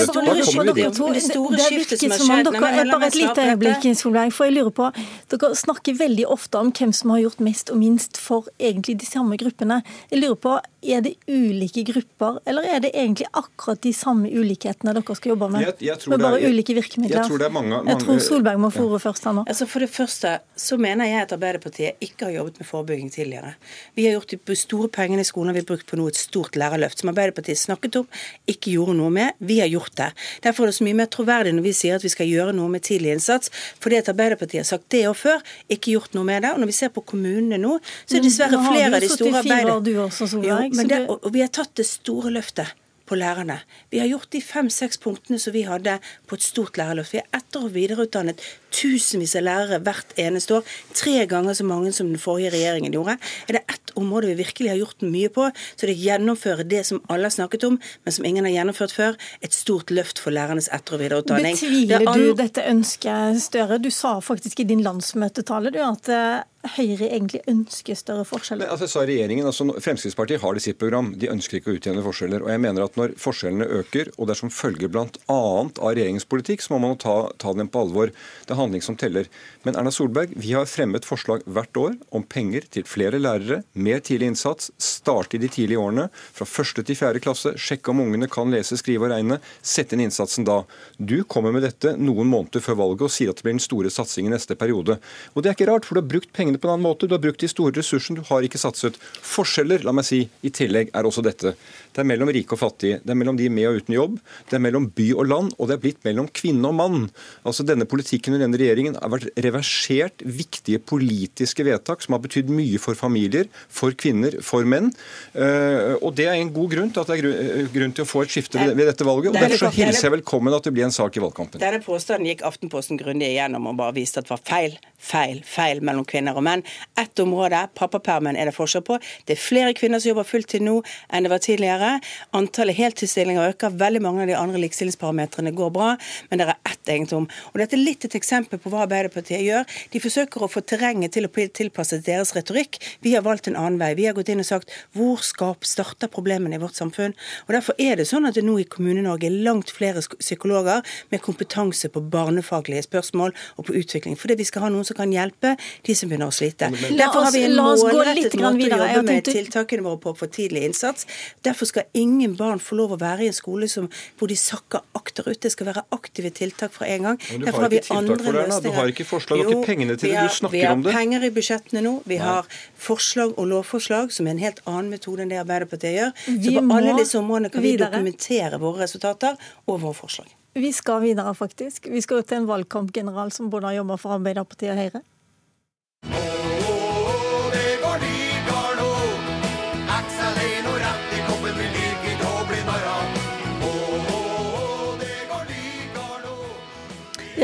det 0.74 0.88
to, 0.96 1.12
Det 1.14 1.22
store 1.22 1.58
skiftet 1.58 2.00
som 2.00 2.30
har 2.30 2.42
skjedd- 2.42 2.60
Bare 2.64 3.06
et 3.06 3.14
lite 3.14 3.44
øyeblikk. 3.48 3.86
Solveig, 3.94 4.32
for 4.32 4.44
jeg 4.46 4.54
lurer 4.54 4.70
på 4.70 4.90
Dere 5.28 5.54
snakker 5.54 5.96
veldig 5.98 6.26
ofte 6.26 6.58
om 6.58 6.72
hvem 6.72 6.92
som 6.92 7.10
har 7.10 7.20
gjort 7.20 7.40
mest 7.40 7.70
og 7.70 7.78
minst 7.78 8.16
for 8.16 8.44
egentlig 8.58 8.98
de 8.98 9.06
samme 9.06 9.36
gruppene. 9.36 9.82
Jeg 10.10 10.20
lurer 10.22 10.36
på, 10.36 10.58
Er 10.84 11.00
det 11.00 11.14
ulike 11.28 11.82
grupper, 11.88 12.38
eller 12.46 12.62
er 12.68 12.80
det 12.84 12.90
egentlig 12.94 13.26
akkurat 13.32 13.80
de 13.80 13.92
samme 13.96 14.28
ulikhetene 14.28 14.92
dere 14.94 15.14
skal 15.16 15.30
jobbe 15.32 15.48
med? 15.50 15.60
Jeg- 15.62 15.80
jeg 15.80 15.96
med 16.08 16.18
bare 16.20 16.40
er- 16.42 16.48
ulike 16.50 16.74
virkemidler? 16.76 17.16
jeg 17.16 17.24
tror 17.30 17.38
det 17.38 17.46
er 17.46 17.50
mange- 17.50 17.84
Jeg 17.88 17.98
tror 18.00 18.18
Solberg 18.20 18.58
må 18.60 18.70
få 18.70 18.84
ordet 18.90 19.00
først 19.02 19.24
her 19.24 19.32
nå. 19.32 19.44
Altså 19.48 19.66
For 19.66 19.78
det 19.80 19.88
første 19.90 20.38
så 20.56 20.76
mener 20.78 21.04
jeg 21.06 21.22
at 21.22 21.32
Arbeiderpartiet 21.32 21.92
ikke 22.00 22.24
har 22.26 22.32
jobbet 22.32 22.58
med 22.60 22.66
forebygging 22.66 23.10
tidligere. 23.10 23.54
Vi 23.96 24.04
har 24.04 24.12
gjort 24.20 24.34
de 24.46 24.54
store 24.56 24.88
pengene 24.88 25.20
i 25.20 25.24
skolen 25.24 25.46
har 25.46 25.54
vi 25.54 25.62
brukt 25.62 25.86
på 25.86 25.96
noe 25.96 26.08
et 26.08 26.16
stort 26.16 26.52
lærerløft, 26.52 26.98
som 27.00 27.08
Arbeiderpartiet 27.08 27.56
snakket 27.56 27.96
om, 27.96 28.06
ikke 28.46 28.72
gjorde 28.76 28.94
noe 28.96 29.10
med. 29.10 29.32
Vi 29.40 29.60
har 29.60 29.68
gjort 29.68 29.94
det. 29.96 30.12
Derfor 30.42 30.64
er 30.64 30.66
det 30.66 30.74
så 30.74 30.84
mye 30.84 30.94
mer 30.94 31.06
troverdig 31.06 31.54
når 31.54 31.62
vi 31.62 31.72
sier 31.72 31.94
at 31.94 32.02
vi 32.02 32.08
skal 32.10 32.26
gjøre 32.26 32.54
noe 32.54 32.68
med 32.68 32.82
tidlig 32.82 33.12
innsats, 33.14 33.48
fordi 33.80 33.96
at 33.96 34.08
Arbeiderpartiet 34.08 34.60
har 34.60 34.78
sagt 34.78 34.88
det 34.90 35.06
og 35.06 35.16
før, 35.16 35.40
ikke 35.70 35.92
gjort 35.96 36.12
noe 36.14 36.24
med 36.24 36.42
det. 36.42 36.50
Og 36.52 36.58
når 36.60 36.66
vi 36.66 36.72
ser 36.72 36.88
på 36.90 37.04
kommunene 37.04 37.58
nå, 37.58 37.80
så 38.06 38.16
er 38.16 38.20
det 38.20 38.30
dessverre 38.30 38.58
har 38.60 38.72
flere 38.74 38.94
av 38.94 39.00
de 39.00 39.08
store 39.08 39.32
arbeiderne 39.40 40.73
men 40.76 40.90
det, 40.90 41.04
og, 41.08 41.28
vi 41.34 41.44
har 41.44 41.52
tatt 41.54 41.74
det 41.78 41.86
store 41.88 42.32
løftet 42.34 42.74
på 43.04 43.16
lærerne. 43.20 43.58
Vi 43.92 44.00
har 44.00 44.08
gjort 44.08 44.30
de 44.32 44.40
fem-seks 44.40 44.98
punktene 45.02 45.38
som 45.40 45.52
vi 45.52 45.64
hadde 45.68 45.98
på 46.28 46.38
et 46.38 46.44
stort 46.44 46.78
lærerløft. 46.80 47.12
Vi 47.12 47.20
har 47.20 47.28
etter- 47.36 47.66
og 47.66 47.74
videreutdannet 47.74 48.40
tusenvis 48.74 49.36
av 49.36 49.44
lærere 49.44 49.80
hvert 49.84 50.14
eneste 50.20 50.56
år. 50.56 50.70
Tre 50.96 51.26
ganger 51.30 51.54
så 51.54 51.66
mange 51.68 51.92
som 51.92 52.08
den 52.08 52.20
forrige 52.20 52.54
regjeringen 52.54 52.96
gjorde. 52.96 53.18
Er 53.48 53.58
det 53.58 53.64
ett 53.68 53.92
område 54.00 54.32
vi 54.32 54.40
virkelig 54.40 54.72
har 54.72 54.80
gjort 54.80 55.04
mye 55.04 55.28
på, 55.28 55.50
så 55.76 55.86
det 55.86 55.94
å 55.94 56.04
gjennomføre 56.06 56.64
det 56.68 56.84
som 56.88 57.02
alle 57.12 57.28
har 57.28 57.36
snakket 57.36 57.68
om, 57.68 57.78
men 58.04 58.16
som 58.16 58.24
ingen 58.24 58.48
har 58.48 58.56
gjennomført 58.56 58.96
før. 58.96 59.20
Et 59.44 59.52
stort 59.52 59.92
løft 59.94 60.18
for 60.18 60.34
lærernes 60.34 60.70
etter- 60.72 60.96
og 60.96 61.04
videreutdanning. 61.04 61.60
Betviler 61.60 61.98
Det 61.98 62.08
er 62.08 62.24
du 62.24 62.40
dette 62.40 62.66
ønsket, 62.72 63.40
Støre? 63.44 63.78
Du 63.78 63.90
sa 63.90 64.16
faktisk 64.24 64.64
i 64.64 64.68
din 64.72 64.82
landsmøtetale 64.82 65.70
du, 65.74 65.78
at 65.84 66.08
eh, 66.08 66.42
Høyre 66.64 67.10
egentlig 67.10 67.42
ønsker 67.50 67.98
større 67.98 68.24
forskjeller. 68.24 68.70
altså, 68.72 68.88
sa 68.88 69.04
regjeringen, 69.04 69.46
altså, 69.46 69.66
Fremskrittspartiet 69.84 70.40
har 70.40 70.54
det 70.54 70.62
i 70.62 70.66
sitt 70.70 70.78
program. 70.80 71.12
De 71.20 71.28
ønsker 71.28 71.58
ikke 71.58 71.74
å 71.74 71.78
utjevne 71.78 72.04
forskjeller. 72.04 72.42
og 72.42 72.50
jeg 72.50 72.62
mener 72.64 72.84
at 72.84 72.96
Når 72.96 73.16
forskjellene 73.20 73.66
øker, 73.80 74.10
og 74.16 74.26
det 74.26 74.34
er 74.36 74.40
som 74.40 74.50
følge 74.50 74.88
bl.a. 74.88 75.08
av 75.28 75.92
regjeringens 75.92 76.24
politikk, 76.24 76.62
så 76.64 76.74
må 76.74 76.80
man 76.86 76.96
ta, 76.96 77.30
ta 77.38 77.52
dem 77.52 77.68
på 77.68 77.82
alvor. 77.84 78.12
Det 78.46 78.54
er 78.54 78.60
handling 78.60 78.82
som 78.82 78.96
teller. 78.96 79.28
Men 79.64 79.76
Erna 79.76 79.92
Solberg, 79.92 80.32
vi 80.36 80.54
har 80.56 80.68
fremmet 80.70 81.04
forslag 81.04 81.44
hvert 81.44 81.76
år 81.76 81.98
om 82.14 82.24
penger 82.24 82.64
til 82.70 82.86
flere 82.88 83.20
lærere, 83.20 83.62
mer 83.74 84.00
tidlig 84.04 84.32
innsats, 84.32 84.70
starte 84.78 85.36
i 85.36 85.42
de 85.42 85.48
tidlige 85.52 85.80
årene, 85.80 86.08
fra 86.32 86.48
første 86.48 86.84
til 86.84 86.96
fjerde 86.98 87.20
klasse, 87.24 87.54
sjekke 87.60 87.92
om 87.92 88.02
ungene 88.04 88.28
kan 88.30 88.52
lese, 88.52 88.78
skrive 88.80 89.08
og 89.08 89.14
regne, 89.14 89.40
sette 89.60 89.96
inn 89.96 90.06
innsatsen 90.06 90.46
da. 90.48 90.62
Du 90.98 91.22
kommer 91.28 91.54
med 91.54 91.64
dette 91.66 91.94
noen 92.00 92.30
måneder 92.30 92.64
før 92.64 92.80
valget 92.82 93.08
og 93.08 93.12
sier 93.12 93.32
at 93.32 93.40
det 93.40 93.46
blir 93.46 93.56
den 93.56 93.64
store 93.64 93.92
satsingen 93.92 94.34
neste 94.34 94.56
periode. 94.58 94.98
Og 95.34 95.42
det 95.42 95.50
er 95.50 95.58
ikke 95.58 95.70
rart, 95.70 95.88
for 95.88 95.96
du 95.96 96.02
har 96.02 96.10
brukt 96.10 96.32
pengene 96.36 96.53
på 96.58 96.68
en 96.68 96.74
annen 96.74 96.86
måte. 96.86 97.06
Du 97.08 97.14
har 97.14 97.22
brukt 97.22 97.40
de 97.40 97.48
store 97.48 97.72
ressursene, 97.76 98.16
du 98.20 98.26
har 98.28 98.42
ikke 98.46 98.58
satset. 98.60 98.96
Forskjeller, 99.24 99.84
la 99.84 99.92
meg 99.92 100.04
si, 100.04 100.22
i 100.42 100.50
tillegg 100.50 100.90
er 100.94 101.02
også 101.08 101.22
dette. 101.24 101.54
Det 101.94 102.02
er 102.02 102.08
mellom 102.10 102.28
rike 102.34 102.52
og 102.56 102.58
fattige. 102.58 103.00
Det 103.04 103.10
er 103.14 103.18
mellom 103.20 103.36
de 103.38 103.48
med 103.48 103.68
og 103.70 103.76
uten 103.82 103.94
jobb. 103.94 104.18
Det 104.50 104.56
er 104.58 104.62
mellom 104.64 104.88
by 104.90 105.08
og 105.14 105.26
land, 105.30 105.52
og 105.58 105.68
det 105.70 105.76
er 105.76 105.82
blitt 105.84 106.04
mellom 106.04 106.28
kvinne 106.34 106.66
og 106.70 106.74
mann. 106.74 107.10
Altså 107.46 107.64
Denne 107.66 107.86
politikken 107.86 108.34
under 108.34 108.46
denne 108.46 108.58
regjeringen 108.60 108.96
har 109.00 109.10
vært 109.12 109.30
reversert 109.44 110.24
viktige 110.26 110.80
politiske 110.82 111.64
vedtak 111.66 112.02
som 112.04 112.16
har 112.16 112.22
betydd 112.24 112.50
mye 112.52 112.78
for 112.82 112.94
familier, 112.98 113.46
for 113.68 113.94
kvinner, 113.98 114.40
for 114.44 114.66
menn. 114.68 114.90
Eh, 115.34 115.94
og 116.02 116.14
det 116.18 116.26
er 116.30 116.36
en 116.40 116.52
god 116.54 116.70
grunn 116.74 116.90
til 116.94 117.02
at 117.04 117.10
det 117.12 117.18
er 117.22 117.28
eh, 117.30 117.70
grunn 117.74 117.94
til 117.96 118.04
å 118.04 118.08
få 118.10 118.24
et 118.26 118.34
skifte 118.34 118.60
ved, 118.60 118.76
dette 118.86 119.06
valget. 119.06 119.30
og 119.32 119.36
er- 119.36 119.48
Derfor 119.48 119.64
så 119.66 119.70
er- 119.70 119.78
hilser 119.86 120.08
jeg 120.10 120.14
velkommen 120.20 120.54
at 120.54 120.62
det 120.68 120.72
blir 120.74 120.84
en 120.84 120.92
sak 120.94 121.16
i 121.16 121.20
valgkampen. 121.24 121.60
Denne 121.60 121.82
påstanden 121.82 122.26
gikk 122.30 122.42
Aftenposten 122.44 122.98
grundig 123.00 123.30
igjennom 123.34 123.66
og 123.70 123.76
bare 123.76 123.94
viste 123.96 124.18
at 124.18 124.24
det 124.28 124.34
var 124.34 124.42
feil, 124.44 124.78
feil, 124.98 125.40
feil 125.44 125.80
mellom 125.80 126.04
kvinner 126.04 126.36
og 126.36 126.43
menn. 126.44 126.64
Ett 127.00 127.18
område, 127.22 127.64
pappapermen, 127.78 128.36
er 128.36 128.50
det 128.50 128.56
forskjell 128.56 128.84
på. 128.86 128.98
Det 129.26 129.36
er 129.36 129.42
flere 129.42 129.74
kvinner 129.76 130.02
som 130.02 130.12
jobber 130.12 130.28
fulltid 130.28 130.64
nå 130.64 130.80
enn 131.10 131.26
det 131.26 131.32
var 131.32 131.42
tidligere. 131.44 131.90
Antallet 132.36 132.78
heltidsstillinger 132.78 133.54
øker. 133.54 133.74
Veldig 133.80 134.02
mange 134.04 134.24
av 134.24 134.30
de 134.30 134.36
andre 134.38 134.60
likestillingsparametrene 134.64 135.54
går 135.56 135.72
bra, 135.74 135.94
men 136.30 136.40
det 136.40 136.48
er 136.48 136.56
ett 136.70 136.92
egentlig 136.94 137.18
om. 137.18 137.28
Og 137.52 137.60
dette 137.62 137.78
er 137.78 137.84
litt 137.84 138.04
et 138.06 138.18
eksempel 138.18 138.60
på 138.60 138.72
hva 138.72 138.84
Arbeiderpartiet 138.84 139.44
gjør. 139.44 139.68
De 139.92 140.02
forsøker 140.02 140.44
å 140.44 140.50
få 140.50 140.62
terrenget 140.66 141.14
til 141.16 141.28
å 141.28 141.32
tilpasse 141.32 142.00
deres 142.04 142.34
retorikk. 142.36 142.78
Vi 143.04 143.14
har 143.16 143.24
valgt 143.26 143.48
en 143.48 143.58
annen 143.58 143.80
vei. 143.80 143.94
Vi 143.98 144.06
har 144.08 144.16
gått 144.16 144.30
inn 144.32 144.42
og 144.42 144.48
sagt 144.48 144.72
hvor 144.96 145.22
skap 145.24 145.64
starter 145.68 146.10
problemene 146.12 146.58
i 146.58 146.62
vårt 146.62 146.78
samfunn. 146.78 147.16
Og 147.46 147.54
Derfor 147.54 147.78
er 147.80 147.96
det 148.00 148.08
sånn 148.10 148.26
at 148.28 148.36
det 148.36 148.44
nå 148.44 148.58
i 148.60 148.68
Kommune-Norge 148.68 149.28
er 149.28 149.42
langt 149.46 149.70
flere 149.72 150.02
psykologer 150.18 150.82
med 151.12 151.22
kompetanse 151.24 151.88
på 151.92 152.02
barnefaglige 152.12 152.84
spørsmål 152.88 153.34
og 153.56 153.68
på 153.68 153.76
utvikling. 153.80 154.18
Fordi 154.20 154.38
vi 154.40 154.48
skal 154.48 154.66
ha 154.66 154.72
noen 154.74 154.86
som 154.86 154.98
kan 154.98 155.12
hjelpe 155.14 155.54
de 155.86 155.96
som 155.96 156.10
begynner 156.10 156.32
å 156.32 156.33
slite. 156.34 156.68
lite. 156.74 156.96
Derfor 156.98 157.24
har 157.28 157.32
vi 157.32 157.42
en 157.46 157.58
oss 157.62 157.82
målrettet 157.84 158.34
måte 158.40 158.68
å 158.74 158.88
jobbe 158.94 159.02
med 159.08 159.24
tiltakene 159.30 159.84
våre 159.86 160.00
på 160.04 160.14
for 160.18 160.26
tidlig 160.34 160.64
innsats. 160.68 161.06
Derfor 161.46 161.70
skal 161.70 161.84
ingen 161.94 162.34
barn 162.36 162.58
få 162.62 162.76
lov 162.80 162.96
å 162.96 162.98
være 163.00 163.24
i 163.24 163.30
en 163.32 163.36
skole 163.36 163.68
som, 163.70 163.88
hvor 164.18 164.28
de 164.32 164.36
sakker 164.36 164.82
akterut. 164.98 165.40
Det 165.40 165.52
skal 165.54 165.70
være 165.70 165.84
aktive 165.94 166.30
tiltak 166.34 166.74
fra 166.76 166.86
en 166.90 167.02
gang. 167.08 167.18
Men 167.30 167.40
du 167.40 167.46
Derfor 167.46 167.66
har 167.66 167.70
ikke 167.70 167.86
tiltak 167.88 167.98
andre 168.02 168.18
for 168.24 168.32
det, 168.40 168.46
da. 168.50 168.60
Du 168.60 168.70
har 168.76 168.92
ikke 168.92 169.08
forslag, 169.08 169.38
du 169.38 169.44
har 169.44 169.54
ikke 169.54 169.66
pengene 169.70 169.96
til 169.98 170.10
det, 170.10 170.14
du 170.14 170.18
har- 170.18 170.50
det. 170.50 170.52
Vi 170.52 170.60
har 170.66 170.92
penger 171.00 171.24
i 171.24 171.30
budsjettene 171.30 171.82
nå. 171.82 171.94
Vi 172.06 172.16
har 172.16 172.46
forslag 172.76 173.34
og 173.38 173.46
lovforslag, 173.48 174.12
som 174.12 174.26
er 174.26 174.30
en 174.36 174.38
helt 174.38 174.60
annen 174.66 174.90
metode 174.90 175.20
enn 175.24 175.28
det 175.32 175.38
Arbeiderpartiet 175.40 175.94
gjør. 175.98 176.12
Så 176.44 176.54
på 176.68 176.76
alle 176.76 176.96
disse 176.98 177.18
områdene 177.18 177.50
kan 177.52 177.62
vi 177.62 177.76
dokumentere 177.76 178.58
våre 178.60 178.82
resultater 178.84 179.36
og 179.66 179.80
våre 179.80 179.94
forslag. 179.94 180.26
Vi 180.54 180.70
skal 180.72 181.00
videre, 181.02 181.34
faktisk. 181.34 181.88
Vi 181.90 182.00
skal 182.00 182.22
til 182.22 182.36
en 182.38 182.46
valgkampgeneral 182.46 183.32
som 183.34 183.50
både 183.50 183.64
har 183.64 183.74
jobba 183.80 183.96
for 183.98 184.14
Arbeiderpartiet 184.18 184.70
og 184.70 184.76
Høyre. 184.78 185.02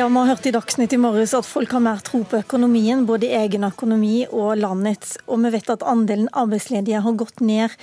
Ja, 0.00 0.08
Vi 0.08 0.14
har 0.14 0.26
hørt 0.26 0.46
i 0.46 0.50
Dagsnytt 0.50 0.92
i 0.92 0.96
morges 0.96 1.34
at 1.36 1.44
folk 1.44 1.74
har 1.76 1.82
mer 1.84 1.98
tro 2.00 2.22
på 2.24 2.38
økonomien, 2.38 3.02
både 3.04 3.28
egen 3.36 3.66
økonomi 3.66 4.22
og 4.32 4.54
landets. 4.56 5.18
Og 5.28 5.42
vi 5.42 5.50
vet 5.52 5.68
at 5.74 5.82
andelen 5.84 6.30
arbeidsledige 6.32 7.02
har 7.04 7.18
gått 7.20 7.42
ned. 7.44 7.74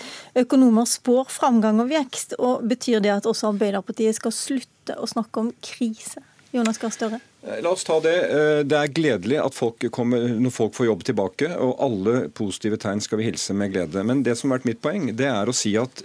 Økonomer 0.41 0.87
spår 0.89 1.27
framgang 1.29 1.77
og 1.83 1.91
vekst. 1.91 2.33
og 2.39 2.63
Betyr 2.71 3.03
det 3.05 3.11
at 3.19 3.27
også 3.29 3.51
Arbeiderpartiet 3.51 4.17
skal 4.17 4.33
slutte 4.33 4.95
å 4.97 5.05
snakke 5.05 5.43
om 5.43 5.51
krise? 5.61 6.23
Jonas 6.57 6.81
Gahr 6.81 6.95
Støre? 6.95 7.19
Eh, 7.45 7.61
La 7.61 7.75
oss 7.75 7.85
ta 7.85 7.99
det. 8.01 8.15
Eh, 8.31 8.63
Det 8.63 8.79
er 8.79 8.95
gledelig 8.97 9.37
at 9.45 9.53
folk 9.53 9.85
kommer, 9.91 10.25
når 10.41 10.55
folk 10.57 10.73
får 10.73 10.89
jobb 10.89 11.03
tilbake, 11.03 11.51
og 11.53 11.77
alle 11.77 12.29
positive 12.29 12.81
tegn 12.81 12.99
skal 12.99 13.21
vi 13.21 13.29
hilse 13.29 13.53
med 13.53 13.75
glede. 13.75 14.03
Men 14.03 14.23
det 14.23 14.39
som 14.39 14.49
har 14.49 14.57
vært 14.57 14.65
mitt 14.65 14.81
poeng, 14.81 15.15
det 15.15 15.29
er 15.29 15.45
å 15.45 15.53
si 15.53 15.77
at 15.77 16.01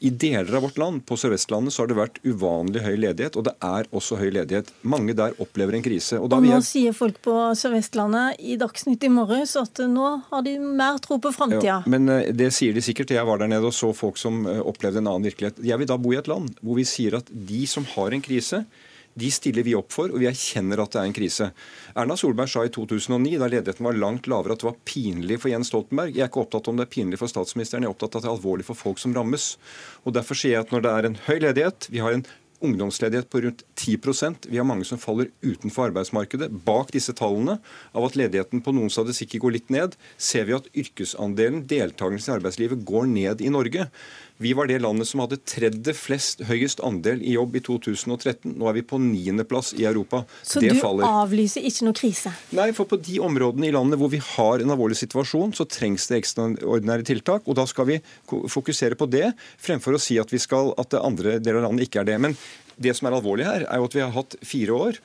i 0.00 0.10
deler 0.10 0.54
av 0.56 0.62
vårt 0.62 0.78
land, 0.80 1.02
på 1.06 1.16
Sør-Vestlandet, 1.18 1.74
så 1.74 1.82
har 1.82 1.90
det 1.90 1.98
vært 1.98 2.18
uvanlig 2.24 2.82
høy 2.84 2.94
ledighet, 3.00 3.36
og 3.38 3.46
det 3.48 3.54
er 3.64 3.88
også 3.94 4.18
høy 4.20 4.28
ledighet. 4.34 4.70
Mange 4.88 5.14
der 5.18 5.36
opplever 5.42 5.76
en 5.76 5.84
krise. 5.84 6.18
Og, 6.20 6.32
og 6.32 6.44
nå 6.44 6.54
jeg... 6.54 6.66
sier 6.68 6.96
folk 6.96 7.20
på 7.24 7.34
Sør-Vestlandet 7.58 8.40
i 8.40 8.58
Dagsnytt 8.60 9.04
i 9.04 9.12
morges 9.12 9.54
at 9.60 9.82
nå 9.88 10.10
har 10.30 10.44
de 10.46 10.56
mer 10.62 11.00
tro 11.04 11.20
på 11.22 11.32
framtida. 11.34 11.80
Ja, 11.80 11.80
men 11.90 12.08
eh, 12.12 12.30
det 12.36 12.50
sier 12.56 12.76
de 12.76 12.84
sikkert. 12.84 13.12
Jeg 13.14 13.28
var 13.28 13.42
der 13.42 13.50
nede 13.50 13.68
og 13.68 13.76
så 13.76 13.92
folk 13.96 14.20
som 14.20 14.44
eh, 14.48 14.62
opplevde 14.62 15.02
en 15.02 15.10
annen 15.12 15.28
virkelighet. 15.28 15.60
Jeg 15.64 15.80
vil 15.80 15.90
da 15.90 15.98
bo 16.00 16.14
i 16.14 16.20
et 16.20 16.30
land 16.30 16.52
hvor 16.62 16.78
vi 16.78 16.86
sier 16.88 17.18
at 17.20 17.28
de 17.28 17.64
som 17.68 17.86
har 17.96 18.14
en 18.14 18.24
krise, 18.24 18.64
de 19.14 19.30
stiller 19.32 19.66
vi 19.66 19.74
opp 19.78 19.92
for, 19.94 20.12
og 20.12 20.22
vi 20.22 20.28
erkjenner 20.30 20.82
at 20.82 20.94
det 20.94 21.00
er 21.00 21.08
en 21.10 21.16
krise. 21.16 21.50
Erna 21.98 22.16
Solberg 22.18 22.50
sa 22.52 22.64
i 22.66 22.72
2009, 22.74 23.36
da 23.40 23.48
ledigheten 23.50 23.86
var 23.88 23.98
langt 23.98 24.28
lavere, 24.30 24.56
at 24.56 24.64
det 24.64 24.70
var 24.70 24.80
pinlig 24.88 25.40
for 25.42 25.52
Jens 25.52 25.72
Stoltenberg. 25.72 26.14
Jeg 26.14 26.26
er 26.26 26.32
ikke 26.32 26.44
opptatt 26.44 26.68
om 26.70 26.78
det 26.78 26.86
er 26.86 26.92
pinlig 26.92 27.20
for 27.20 27.30
statsministeren, 27.30 27.86
jeg 27.86 27.90
er 27.90 27.96
opptatt 27.96 28.14
av 28.14 28.20
at 28.20 28.28
det 28.28 28.32
er 28.32 28.36
alvorlig 28.36 28.68
for 28.68 28.78
folk 28.78 29.02
som 29.02 29.16
rammes. 29.16 29.54
Og 30.04 30.14
Derfor 30.18 30.38
sier 30.38 30.56
jeg 30.58 30.66
at 30.66 30.74
når 30.74 30.84
det 30.84 30.92
er 30.92 31.08
en 31.08 31.18
høy 31.28 31.38
ledighet, 31.46 31.90
vi 31.94 32.04
har 32.04 32.14
en 32.14 32.26
ungdomsledighet 32.60 33.28
på 33.30 33.40
rundt 33.40 33.62
10% 33.78 34.48
Vi 34.50 34.58
har 34.58 34.66
mange 34.66 34.84
som 34.84 34.98
faller 34.98 35.30
utenfor 35.42 35.88
arbeidsmarkedet. 35.88 36.50
Bak 36.66 36.90
disse 36.94 37.14
tallene 37.16 37.58
av 37.92 38.06
at 38.08 38.18
ledigheten 38.18 38.62
på 38.64 38.74
noen 38.74 38.90
statistikker 38.90 39.42
går 39.44 39.54
litt 39.54 39.70
ned, 39.74 39.94
ser 40.16 40.48
vi 40.48 40.56
at 40.56 40.66
yrkesandelen, 40.74 41.64
deltakelsen 41.70 42.32
i 42.32 42.36
arbeidslivet, 42.38 42.82
går 42.88 43.06
ned 43.12 43.44
i 43.44 43.52
Norge. 43.54 43.88
Vi 44.38 44.52
var 44.54 44.68
det 44.70 44.78
landet 44.78 45.08
som 45.10 45.18
hadde 45.24 45.40
tredje 45.42 45.92
flest 45.98 46.44
høyest 46.46 46.78
andel 46.86 47.18
i 47.26 47.32
jobb 47.34 47.56
i 47.58 47.62
2013. 47.66 48.52
Nå 48.54 48.68
er 48.70 48.76
vi 48.76 48.84
på 48.86 49.00
niendeplass 49.02 49.72
i 49.74 49.82
Europa. 49.88 50.20
Så 50.46 50.62
det 50.62 50.76
du 50.76 50.84
avlyser 50.86 51.66
ikke 51.66 51.88
noe 51.88 51.98
krise? 51.98 52.30
Nei, 52.54 52.68
for 52.76 52.86
på 52.86 53.00
de 53.02 53.18
områdene 53.24 53.66
i 53.66 53.74
landet 53.74 53.98
hvor 53.98 54.12
vi 54.12 54.22
har 54.22 54.62
en 54.62 54.74
alvorlig 54.76 55.00
situasjon, 55.00 55.56
så 55.58 55.66
trengs 55.66 56.06
det 56.06 56.20
ekstraordinære 56.20 57.08
tiltak. 57.10 57.50
Og 57.50 57.58
da 57.58 57.66
skal 57.66 57.90
vi 57.90 57.98
fokusere 58.30 58.98
på 59.00 59.10
det, 59.10 59.32
fremfor 59.58 59.98
å 59.98 60.02
si 60.02 60.20
at, 60.22 60.30
vi 60.30 60.38
skal, 60.42 60.70
at 60.78 60.94
det 60.94 61.02
andre 61.02 61.40
deler 61.42 61.58
av 61.64 61.72
landet 61.72 61.88
ikke 61.88 62.04
er 62.04 62.12
det. 62.12 62.20
Men 62.22 62.38
det 62.78 62.94
som 62.94 63.10
er 63.10 63.18
alvorlig 63.18 63.48
her, 63.48 63.66
er 63.66 63.82
jo 63.82 63.90
at 63.90 63.98
vi 63.98 64.06
har 64.06 64.14
hatt 64.14 64.38
fire 64.46 64.82
år 64.86 65.02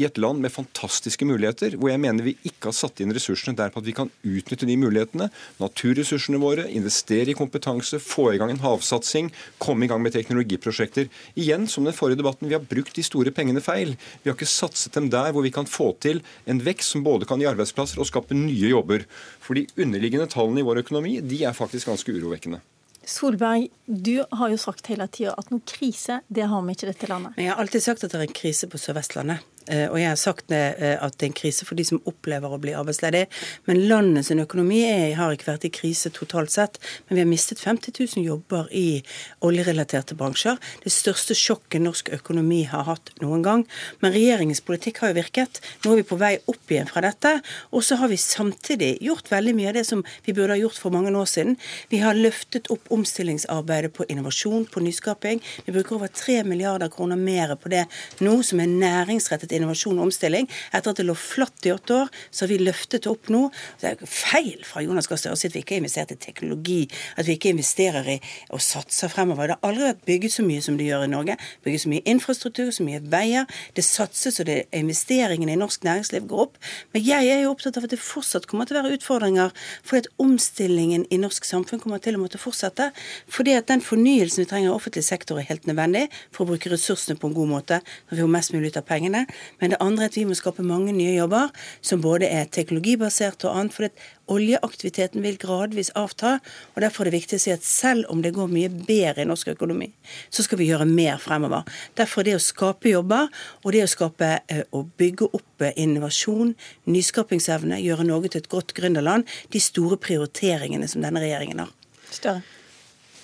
i 0.00 0.06
et 0.08 0.18
land 0.18 0.42
med 0.42 0.52
fantastiske 0.52 1.26
muligheter, 1.28 1.76
hvor 1.78 1.92
jeg 1.92 2.00
mener 2.02 2.26
vi 2.26 2.34
ikke 2.42 2.70
har 2.70 2.76
satt 2.76 3.00
inn 3.02 3.14
ressursene 3.14 3.56
der 3.58 3.70
på 3.70 3.80
at 3.82 3.86
vi 3.86 3.94
kan 3.96 4.10
utnytte 4.26 4.66
de 4.66 4.76
mulighetene. 4.80 5.28
Naturressursene 5.62 6.40
våre, 6.42 6.66
investere 6.74 7.30
i 7.30 7.36
kompetanse, 7.38 8.00
få 8.02 8.32
i 8.32 8.40
gang 8.40 8.50
en 8.54 8.62
havsatsing, 8.64 9.30
komme 9.62 9.86
i 9.86 9.90
gang 9.90 10.02
med 10.02 10.16
teknologiprosjekter. 10.16 11.10
Igjen, 11.38 11.68
som 11.70 11.86
den 11.86 11.96
forrige 11.96 12.22
debatten, 12.22 12.50
vi 12.50 12.58
har 12.58 12.66
brukt 12.66 12.98
de 12.98 13.06
store 13.06 13.34
pengene 13.34 13.62
feil. 13.64 13.94
Vi 14.22 14.30
har 14.30 14.38
ikke 14.38 14.50
satset 14.50 14.98
dem 14.98 15.10
der 15.14 15.30
hvor 15.34 15.46
vi 15.46 15.54
kan 15.54 15.70
få 15.70 15.92
til 16.02 16.24
en 16.50 16.62
vekst 16.64 16.96
som 16.96 17.06
både 17.06 17.28
kan 17.30 17.42
gi 17.42 17.50
arbeidsplasser 17.50 18.02
og 18.02 18.10
skape 18.10 18.36
nye 18.38 18.74
jobber. 18.74 19.06
For 19.44 19.58
de 19.58 19.68
underliggende 19.78 20.30
tallene 20.32 20.64
i 20.64 20.66
vår 20.66 20.82
økonomi 20.84 21.20
de 21.22 21.44
er 21.46 21.56
faktisk 21.56 21.92
ganske 21.92 22.14
urovekkende. 22.14 22.64
Solberg, 23.06 23.68
du 23.86 24.24
har 24.30 24.48
jo 24.48 24.58
sagt 24.60 24.88
hele 24.88 25.06
tida 25.12 25.34
at 25.36 25.50
noen 25.52 25.62
krise, 25.68 26.22
det 26.32 26.46
har 26.48 26.62
vi 26.64 26.74
ikke 26.74 26.86
i 26.86 26.92
dette 26.92 27.10
landet. 27.10 27.34
Men 27.36 27.46
jeg 27.46 27.52
har 27.52 27.60
alltid 27.60 27.84
sagt 27.84 28.04
at 28.04 28.14
det 28.14 28.20
er 28.20 28.24
en 28.26 28.38
krise 28.38 28.68
på 28.70 28.80
Sør-Vestlandet. 28.80 29.44
Eh, 29.68 29.86
og 29.88 29.98
jeg 30.00 30.10
har 30.10 30.20
sagt 30.20 30.48
det 30.52 30.62
at 30.74 31.16
det 31.18 31.26
er 31.26 31.30
en 31.30 31.36
krise 31.36 31.66
for 31.66 31.78
de 31.78 31.84
som 31.86 32.02
opplever 32.08 32.52
å 32.52 32.60
bli 32.60 32.74
arbeidsledige. 32.76 33.28
Men 33.68 33.84
landets 33.88 34.30
økonomi 34.34 34.82
er, 34.86 35.14
har 35.18 35.34
ikke 35.34 35.52
vært 35.52 35.68
i 35.68 35.72
krise 35.74 36.12
totalt 36.14 36.52
sett. 36.54 36.78
Men 37.08 37.18
vi 37.18 37.22
har 37.24 37.30
mistet 37.30 37.62
50 37.62 37.94
000 38.16 38.26
jobber 38.26 38.68
i 38.74 39.02
oljerelaterte 39.44 40.16
bransjer. 40.18 40.58
Det 40.84 40.92
største 40.92 41.36
sjokket 41.38 41.84
norsk 41.84 42.10
økonomi 42.16 42.62
har 42.70 42.86
hatt 42.88 43.12
noen 43.22 43.44
gang. 43.44 43.64
Men 44.02 44.14
regjeringens 44.14 44.62
politikk 44.64 45.02
har 45.02 45.12
jo 45.12 45.18
virket. 45.20 45.60
Nå 45.84 45.94
er 45.94 46.02
vi 46.02 46.08
på 46.08 46.18
vei 46.20 46.34
opp 46.50 46.72
igjen 46.72 46.90
fra 46.90 47.04
dette. 47.04 47.36
Og 47.72 47.84
så 47.86 47.98
har 48.00 48.10
vi 48.12 48.20
samtidig 48.20 48.94
gjort 49.04 49.30
veldig 49.32 49.54
mye 49.56 49.70
av 49.72 49.78
det 49.78 49.86
som 49.88 50.04
vi 50.26 50.34
burde 50.34 50.56
ha 50.56 50.60
gjort 50.60 50.80
for 50.80 50.94
mange 50.94 51.12
år 51.14 51.30
siden. 51.30 51.56
Vi 51.92 52.02
har 52.02 52.18
løftet 52.18 52.70
opp 52.74 52.90
omstillingsarbeidet 52.94 53.92
på 53.96 54.06
innovasjon, 54.08 54.66
på 54.70 54.82
nyskaping. 54.84 55.42
Vi 55.66 55.74
bruker 55.74 55.98
over 55.98 56.12
3 56.12 56.42
milliarder 56.48 56.92
kroner 56.92 57.20
mer 57.20 57.54
på 57.60 57.72
det 57.72 57.84
nå, 58.24 58.36
som 58.46 58.60
er 58.62 58.70
næringsrettet 58.70 59.53
innovasjon 59.58 59.98
og 59.98 60.08
omstilling. 60.08 60.48
Etter 60.74 60.92
at 60.92 61.00
det 61.00 61.06
lå 61.08 61.16
flatt 61.18 61.68
i 61.68 61.72
åtte 61.74 61.96
år, 62.04 62.12
så 62.30 62.44
har 62.44 62.52
vi 62.52 62.60
løftet 62.62 63.04
det 63.04 63.10
opp 63.12 63.30
nå. 63.32 63.46
Det 63.80 63.92
er 63.94 64.04
feil 64.08 64.64
fra 64.66 64.82
Jonas 64.84 65.08
Gahr 65.10 65.20
Støre 65.20 65.38
at 65.38 65.54
vi 65.54 65.62
ikke 65.62 65.76
har 65.76 65.82
investert 65.82 66.14
i 66.14 66.18
teknologi, 66.20 66.80
at 67.18 67.28
vi 67.28 67.36
ikke 67.38 67.52
investerer 67.54 68.08
i 68.14 68.18
og 68.54 68.62
satser 68.64 69.12
fremover. 69.12 69.50
Det 69.50 69.58
har 69.58 69.70
aldri 69.70 69.88
vært 69.88 70.04
bygget 70.08 70.36
så 70.36 70.44
mye 70.46 70.64
som 70.64 70.78
det 70.78 70.88
gjør 70.88 71.06
i 71.06 71.10
Norge. 71.12 71.36
Bygget 71.64 71.84
så 71.84 71.92
mye 71.92 72.04
infrastruktur, 72.14 72.70
så 72.74 72.86
mye 72.86 73.02
veier. 73.12 73.48
Det 73.76 73.84
satses, 73.86 74.40
og 74.40 74.50
investeringene 74.74 75.54
i 75.54 75.60
norsk 75.60 75.84
næringsliv 75.86 76.28
går 76.30 76.44
opp. 76.46 76.58
Men 76.94 77.04
jeg 77.06 77.30
er 77.32 77.44
jo 77.44 77.52
opptatt 77.54 77.78
av 77.80 77.86
at 77.88 77.94
det 77.94 78.00
fortsatt 78.02 78.48
kommer 78.50 78.68
til 78.68 78.78
å 78.78 78.82
være 78.82 78.98
utfordringer, 78.98 79.54
fordi 79.84 80.04
at 80.04 80.10
omstillingen 80.22 81.06
i 81.14 81.20
norsk 81.20 81.46
samfunn 81.48 81.82
kommer 81.82 82.02
til 82.02 82.18
å 82.18 82.22
måtte 82.22 82.40
fortsette. 82.40 82.90
Fordi 83.30 83.56
at 83.58 83.68
den 83.70 83.84
fornyelsen 83.84 84.44
vi 84.44 84.48
trenger 84.50 84.70
i 84.70 84.74
offentlig 84.74 85.04
sektor 85.06 85.40
er 85.40 85.48
helt 85.48 85.68
nødvendig 85.70 86.06
for 86.30 86.44
å 86.44 86.52
bruke 86.52 86.72
ressursene 86.72 87.18
på 87.20 87.30
en 87.30 87.36
god 87.36 87.50
måte 87.50 87.80
når 87.80 88.16
vi 88.16 88.22
får 88.22 88.34
mest 88.36 88.54
mulig 88.54 88.72
ut 88.72 88.80
av 88.80 88.86
pengene. 88.88 89.24
Men 89.60 89.72
det 89.72 89.80
andre 89.84 90.06
er 90.06 90.12
at 90.12 90.18
vi 90.18 90.26
må 90.28 90.36
skape 90.38 90.64
mange 90.66 90.92
nye 90.96 91.14
jobber 91.16 91.52
som 91.84 92.02
både 92.04 92.28
er 92.28 92.50
teknologibasert 92.52 93.46
og 93.48 93.58
annet. 93.58 93.74
For 93.74 94.34
oljeaktiviteten 94.34 95.24
vil 95.24 95.38
gradvis 95.40 95.92
avta. 95.98 96.38
og 96.74 96.82
Derfor 96.84 97.04
er 97.04 97.10
det 97.10 97.18
viktig 97.18 97.38
å 97.38 97.44
si 97.44 97.52
at 97.54 97.66
selv 97.66 98.08
om 98.12 98.22
det 98.24 98.34
går 98.36 98.50
mye 98.52 98.72
bedre 98.72 99.24
i 99.24 99.28
norsk 99.28 99.52
økonomi, 99.54 99.90
så 100.30 100.44
skal 100.46 100.60
vi 100.60 100.70
gjøre 100.70 100.88
mer 100.88 101.20
fremover. 101.22 101.68
Derfor 101.98 102.22
er 102.22 102.30
det 102.30 102.38
å 102.38 102.44
skape 102.44 102.92
jobber 102.94 103.30
og 103.62 103.70
det 103.76 103.84
å 103.84 103.90
skape 103.90 104.32
og 104.70 104.80
eh, 104.80 104.90
bygge 105.00 105.30
opp 105.30 105.64
eh, 105.64 105.76
innovasjon, 105.84 106.54
nyskapingsevne, 106.88 107.82
gjøre 107.84 108.08
Norge 108.08 108.32
til 108.32 108.44
et 108.44 108.52
godt 108.52 108.76
gründerland, 108.76 109.28
de 109.52 109.62
store 109.62 110.00
prioriteringene 110.00 110.88
som 110.90 111.04
denne 111.04 111.22
regjeringen 111.24 111.64
har. 111.66 111.72
Større. 112.10 112.63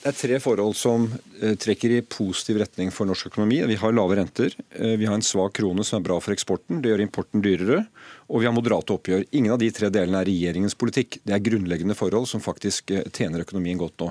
Det 0.01 0.09
er 0.09 0.17
tre 0.17 0.37
forhold 0.41 0.79
som 0.81 1.03
eh, 1.43 1.53
trekker 1.61 1.93
i 1.93 2.01
positiv 2.01 2.63
retning 2.63 2.89
for 2.95 3.09
norsk 3.09 3.29
økonomi. 3.29 3.59
Vi 3.69 3.77
har 3.83 3.93
lave 3.93 4.17
renter, 4.17 4.55
eh, 4.73 4.95
vi 4.97 5.05
har 5.05 5.19
en 5.19 5.25
svak 5.25 5.59
krone 5.59 5.85
som 5.85 5.99
er 6.01 6.07
bra 6.07 6.17
for 6.25 6.33
eksporten. 6.33 6.81
Det 6.81 6.89
gjør 6.89 7.03
importen 7.05 7.45
dyrere 7.45 7.83
og 8.31 8.43
vi 8.43 8.47
har 8.47 8.55
moderate 8.55 8.95
oppgjør. 8.95 9.25
Ingen 9.35 9.53
av 9.55 9.59
de 9.59 9.69
tre 9.75 9.89
delene 9.91 10.21
er 10.21 10.29
regjeringens 10.29 10.77
politikk. 10.79 11.19
Det 11.27 11.35
er 11.35 11.43
grunnleggende 11.43 11.97
forhold 11.99 12.29
som 12.31 12.43
faktisk 12.43 12.93
eh, 12.95 13.03
tjener 13.11 13.43
økonomien 13.43 13.79
godt 13.81 13.99
nå. 14.03 14.11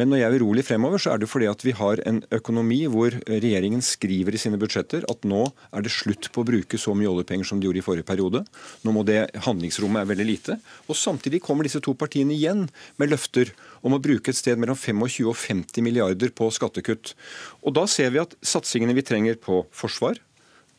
Men 0.00 0.10
når 0.10 0.20
jeg 0.20 0.26
er 0.26 0.38
urolig 0.40 0.64
fremover, 0.66 1.02
så 1.02 1.12
er 1.12 1.22
det 1.22 1.30
fordi 1.30 1.46
at 1.50 1.62
vi 1.62 1.74
har 1.78 2.02
en 2.10 2.18
økonomi 2.34 2.80
hvor 2.90 3.14
regjeringen 3.28 3.84
skriver 3.84 4.34
i 4.34 4.40
sine 4.42 4.58
budsjetter 4.60 5.06
at 5.10 5.26
nå 5.28 5.44
er 5.70 5.86
det 5.86 5.94
slutt 5.94 6.30
på 6.34 6.42
å 6.42 6.48
bruke 6.48 6.80
så 6.82 6.96
mye 6.98 7.10
oljepenger 7.12 7.46
som 7.46 7.60
de 7.62 7.68
gjorde 7.68 7.82
i 7.82 7.86
forrige 7.86 8.08
periode. 8.08 8.42
Nå 8.82 8.94
må 8.96 9.04
det 9.06 9.20
handlingsrommet 9.46 10.02
er 10.02 10.10
veldig 10.10 10.26
lite. 10.26 10.58
Og 10.90 10.98
samtidig 10.98 11.42
kommer 11.46 11.68
disse 11.68 11.82
to 11.84 11.94
partiene 11.98 12.34
igjen 12.34 12.66
med 12.98 13.14
løfter 13.14 13.54
om 13.86 13.94
å 13.94 14.02
bruke 14.02 14.34
et 14.34 14.40
sted 14.40 14.58
mellom 14.58 14.78
25 14.78 15.30
og 15.30 15.38
50 15.38 15.86
milliarder 15.86 16.34
på 16.34 16.50
skattekutt. 16.54 17.14
Og 17.62 17.78
da 17.78 17.86
ser 17.90 18.10
vi 18.10 18.24
at 18.24 18.34
satsingene 18.42 18.98
vi 18.98 19.06
trenger 19.06 19.38
på 19.38 19.62
forsvar, 19.70 20.18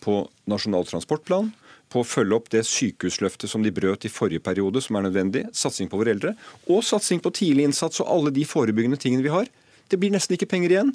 på 0.04 0.24
Nasjonal 0.50 0.88
transportplan, 0.90 1.52
på 1.92 2.02
å 2.02 2.08
følge 2.08 2.38
opp 2.38 2.52
det 2.54 2.64
sykehusløftet 2.68 3.52
som 3.52 3.64
de 3.66 3.74
brøt 3.76 4.06
i 4.08 4.12
forrige 4.12 4.44
periode, 4.44 4.82
som 4.84 4.98
er 4.98 5.08
nødvendig, 5.10 5.46
satsing 5.56 5.90
på 5.92 6.00
våre 6.00 6.14
eldre, 6.16 6.36
og 6.72 6.86
satsing 6.88 7.20
på 7.24 7.34
tidlig 7.36 7.68
innsats 7.68 8.00
og 8.04 8.12
alle 8.12 8.34
de 8.36 8.46
forebyggende 8.48 9.00
tingene 9.02 9.26
vi 9.26 9.34
har. 9.34 9.50
Det 9.92 10.00
blir 10.00 10.14
nesten 10.14 10.38
ikke 10.38 10.50
penger 10.54 10.72
igjen. 10.76 10.94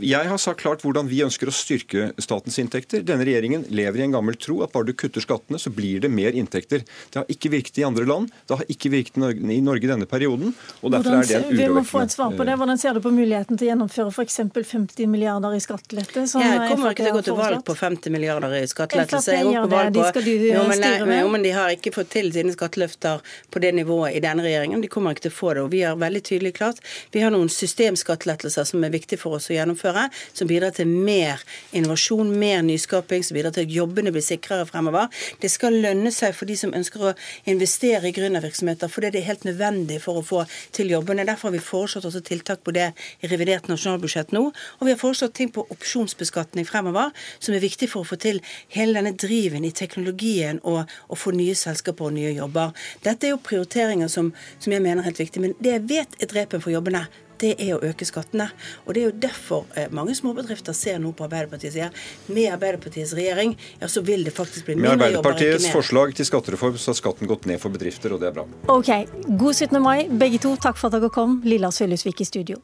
Jeg 0.00 0.24
har 0.24 0.38
sagt 0.40 0.62
klart 0.62 0.80
hvordan 0.80 1.04
vi 1.10 1.18
ønsker 1.20 1.50
å 1.50 1.52
styrke 1.52 2.06
statens 2.22 2.56
inntekter. 2.62 3.02
Denne 3.04 3.26
regjeringen 3.28 3.66
lever 3.68 4.00
i 4.00 4.04
en 4.06 4.14
gammel 4.14 4.38
tro 4.40 4.62
at 4.64 4.72
bare 4.72 4.88
du 4.88 4.94
kutter 4.96 5.20
skattene, 5.20 5.58
så 5.60 5.68
blir 5.74 6.00
det 6.00 6.08
mer 6.08 6.32
inntekter. 6.32 6.80
Det 7.12 7.20
har 7.20 7.28
ikke 7.32 7.50
virket 7.52 7.82
i 7.82 7.84
andre 7.84 8.06
land. 8.08 8.30
Det 8.48 8.56
har 8.56 8.70
ikke 8.72 8.88
virket 8.94 9.18
i 9.20 9.58
Norge 9.60 9.84
i 9.84 9.90
denne 9.90 10.08
perioden. 10.08 10.54
og 10.80 10.94
derfor 10.94 11.12
hvordan, 11.12 11.20
er 11.20 11.28
det 11.28 11.36
en 11.36 11.44
urovekkende... 11.44 11.60
Vi 11.60 11.76
må 11.76 11.82
få 11.84 12.04
et 12.06 12.14
svar 12.14 12.32
på 12.38 12.46
det. 12.48 12.54
Hvordan 12.62 12.80
ser 12.80 12.96
du 12.96 13.02
på 13.04 13.12
muligheten 13.12 13.60
til 13.60 13.68
å 13.68 13.70
gjennomføre 13.72 14.14
f.eks. 14.14 14.40
50 14.72 15.12
milliarder 15.12 15.58
i 15.58 15.60
skattelette? 15.60 16.24
Jeg 16.24 16.72
kommer 16.72 16.96
ikke 16.96 17.04
til 17.04 17.12
å 17.12 17.18
gå 17.18 17.24
til 17.28 17.38
valg 17.42 17.60
på 17.68 17.76
50 17.82 18.16
milliarder 18.16 18.56
i 18.62 18.64
skattelette. 18.72 19.20
Jeg 19.28 19.44
går 19.50 19.68
på 19.68 19.72
valg 19.76 20.00
på... 20.16 20.24
Jo 20.52 20.64
men, 20.72 20.88
jo, 21.18 21.28
men 21.36 21.44
de 21.44 21.52
har 21.52 21.76
ikke 21.76 21.92
fått 21.92 22.14
til 22.16 22.32
sine 22.32 22.56
skatteløfter 22.56 23.20
på 23.52 23.60
det 23.60 23.74
nivået 23.76 24.16
i 24.16 24.24
denne 24.24 24.48
regjeringen. 24.48 24.80
De 24.80 24.88
kommer 24.88 25.12
ikke 25.12 25.28
til 25.28 25.36
å 25.36 25.38
få 25.42 25.52
det. 25.58 25.66
Og 25.68 25.70
vi 25.76 25.84
har 25.84 26.00
veldig 26.00 26.24
tydelig 26.32 26.56
klart 26.56 26.80
vi 27.12 27.20
har 27.20 27.32
noen 27.34 27.50
systemskattelettelser 27.52 28.64
som 28.72 28.84
er 28.86 28.92
viktige 28.94 29.20
for 29.20 29.36
oss 29.36 29.50
å 29.52 29.56
gjennomføre 29.56 29.81
gjennomføre, 29.82 30.10
som 30.32 30.48
bidrar 30.48 30.72
til 30.72 30.86
mer 30.86 31.40
innovasjon, 31.72 32.30
mer 32.38 32.62
nyskaping, 32.62 33.22
som 33.24 33.34
bidrar 33.34 33.52
til 33.52 33.66
at 33.66 33.72
jobbene 33.72 34.12
blir 34.12 34.22
sikrere 34.22 34.66
fremover. 34.66 35.08
Det 35.40 35.50
skal 35.50 35.74
lønne 35.82 36.12
seg 36.12 36.34
for 36.34 36.46
de 36.46 36.56
som 36.56 36.72
ønsker 36.74 37.02
å 37.02 37.14
investere 37.46 38.08
i 38.08 38.12
gründervirksomheter, 38.12 38.88
fordi 38.88 39.10
det 39.12 39.22
er 39.22 39.30
helt 39.32 39.44
nødvendig 39.44 40.00
for 40.02 40.18
å 40.18 40.22
få 40.22 40.44
til 40.72 40.90
jobbene. 40.90 41.26
Derfor 41.26 41.50
har 41.50 41.56
vi 41.56 41.62
foreslått 41.62 42.06
også 42.06 42.22
tiltak 42.22 42.62
på 42.64 42.72
det 42.72 42.92
i 43.22 43.30
revidert 43.30 43.68
nasjonalbudsjett 43.68 44.32
nå. 44.32 44.44
Og 44.52 44.86
vi 44.86 44.92
har 44.92 45.00
foreslått 45.00 45.34
ting 45.34 45.52
på 45.52 45.66
opsjonsbeskatning 45.70 46.66
fremover, 46.68 47.12
som 47.38 47.54
er 47.54 47.64
viktig 47.64 47.90
for 47.90 48.02
å 48.02 48.08
få 48.08 48.18
til 48.22 48.42
hele 48.74 48.98
denne 48.98 49.16
driven 49.16 49.64
i 49.64 49.72
teknologien 49.72 50.60
og, 50.62 50.84
og 51.08 51.18
få 51.18 51.34
nye 51.36 51.56
selskaper 51.58 52.10
og 52.10 52.16
nye 52.16 52.34
jobber. 52.36 52.72
Dette 53.04 53.28
er 53.28 53.34
jo 53.34 53.42
prioriteringer 53.42 54.10
som, 54.12 54.32
som 54.58 54.72
jeg 54.72 54.82
mener 54.82 55.02
er 55.02 55.10
helt 55.10 55.22
viktig. 55.22 55.42
Men 55.42 55.56
det 55.62 55.76
jeg 55.76 55.86
vet 55.90 56.18
er 56.20 56.30
drepen 56.30 56.62
for 56.62 56.74
jobbene, 56.74 57.06
det 57.42 57.52
er 57.58 57.74
å 57.76 57.80
øke 57.84 58.06
skattene. 58.08 58.48
Og 58.86 58.94
Det 58.94 59.02
er 59.02 59.08
jo 59.10 59.16
derfor 59.24 59.66
eh, 59.76 59.90
mange 59.94 60.14
småbedrifter 60.18 60.76
ser 60.76 61.00
nå 61.02 61.12
på 61.16 61.26
Arbeiderpartiet 61.26 61.72
og 61.72 61.76
sier 61.76 62.34
med 62.34 62.50
Arbeiderpartiets 62.54 63.14
regjering 63.18 63.56
ja, 63.80 63.90
så 63.90 64.04
vil 64.06 64.24
det 64.26 64.34
faktisk 64.36 64.68
bli 64.68 64.78
mindre 64.78 64.92
jobber. 64.92 65.04
Med 65.04 65.20
Arbeiderpartiets 65.20 65.70
forslag 65.74 66.16
til 66.18 66.28
skattereform 66.28 66.78
så 66.78 66.92
har 66.92 67.00
skatten 67.00 67.30
gått 67.30 67.48
ned 67.50 67.60
for 67.62 67.74
bedrifter, 67.74 68.14
og 68.14 68.22
det 68.22 68.30
er 68.32 68.36
bra. 68.40 68.46
Ok, 68.72 68.92
God 69.28 69.54
17. 69.54 69.80
mai, 69.82 70.06
begge 70.08 70.42
to. 70.42 70.56
Takk 70.62 70.78
for 70.80 70.90
at 70.90 71.00
dere 71.00 71.12
kom. 71.12 71.40
Lilla 71.46 71.72
Sølhusvik 71.74 72.22
i 72.22 72.28
studio. 72.28 72.62